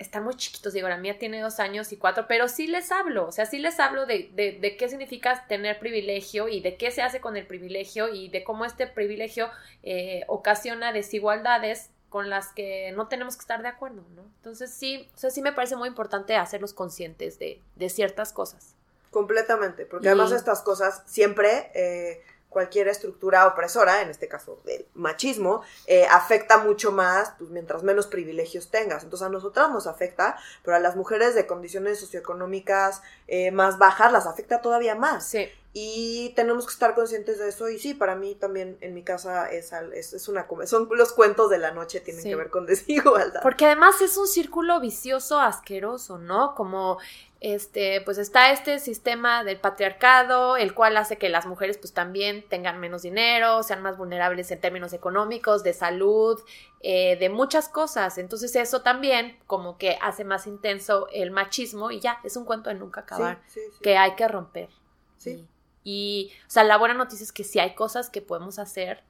[0.00, 3.26] están muy chiquitos, digo, la mía tiene dos años y cuatro, pero sí les hablo,
[3.26, 7.02] o sea, sí les hablo de, de, qué significa tener privilegio y de qué se
[7.02, 9.50] hace con el privilegio y de cómo este privilegio
[9.82, 14.22] eh, ocasiona desigualdades con las que no tenemos que estar de acuerdo, ¿no?
[14.38, 18.74] Entonces sí, o sea, sí me parece muy importante hacerlos conscientes de, de ciertas cosas.
[19.10, 21.70] Completamente, porque además estas cosas siempre...
[21.74, 27.82] Eh, cualquier estructura opresora, en este caso del machismo, eh, afecta mucho más pues, mientras
[27.82, 29.04] menos privilegios tengas.
[29.04, 34.12] Entonces a nosotras nos afecta, pero a las mujeres de condiciones socioeconómicas eh, más bajas
[34.12, 35.26] las afecta todavía más.
[35.26, 35.48] Sí.
[35.72, 37.68] Y tenemos que estar conscientes de eso.
[37.68, 41.58] Y sí, para mí también en mi casa es, es, una son los cuentos de
[41.58, 43.40] la noche tienen que ver con desigualdad.
[43.42, 46.56] Porque además es un círculo vicioso asqueroso, ¿no?
[46.56, 46.98] Como
[47.40, 52.44] este, pues está este sistema del patriarcado, el cual hace que las mujeres pues también
[52.48, 56.38] tengan menos dinero, sean más vulnerables en términos económicos, de salud,
[56.80, 58.18] eh, de muchas cosas.
[58.18, 62.70] Entonces eso también como que hace más intenso el machismo y ya, es un cuento
[62.70, 63.40] de nunca acabar
[63.82, 64.68] que hay que romper.
[65.16, 65.30] Sí.
[65.30, 69.02] Y, o sea, la buena noticia es que sí hay cosas que podemos hacer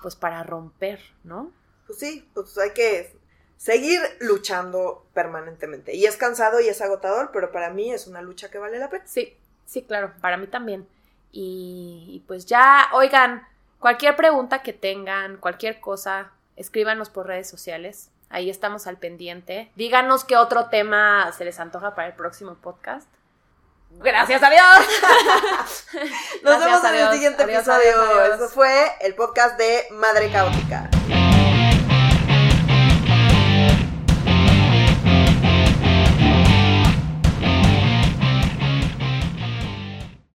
[0.00, 1.52] pues para romper, ¿no?
[1.86, 3.16] Pues sí, pues hay que
[3.56, 5.94] seguir luchando permanentemente.
[5.94, 8.90] Y es cansado y es agotador, pero para mí es una lucha que vale la
[8.90, 9.06] pena.
[9.06, 10.86] Sí, sí, claro, para mí también.
[11.32, 13.46] Y, pues ya, oigan,
[13.78, 18.10] cualquier pregunta que tengan, cualquier cosa, escríbanos por redes sociales.
[18.30, 19.70] Ahí estamos al pendiente.
[19.76, 23.08] Díganos qué otro tema se les antoja para el próximo podcast.
[24.00, 24.62] Gracias a Dios.
[26.42, 28.34] Nos vemos en el siguiente episodio.
[28.34, 30.88] Eso fue el podcast de Madre Caótica.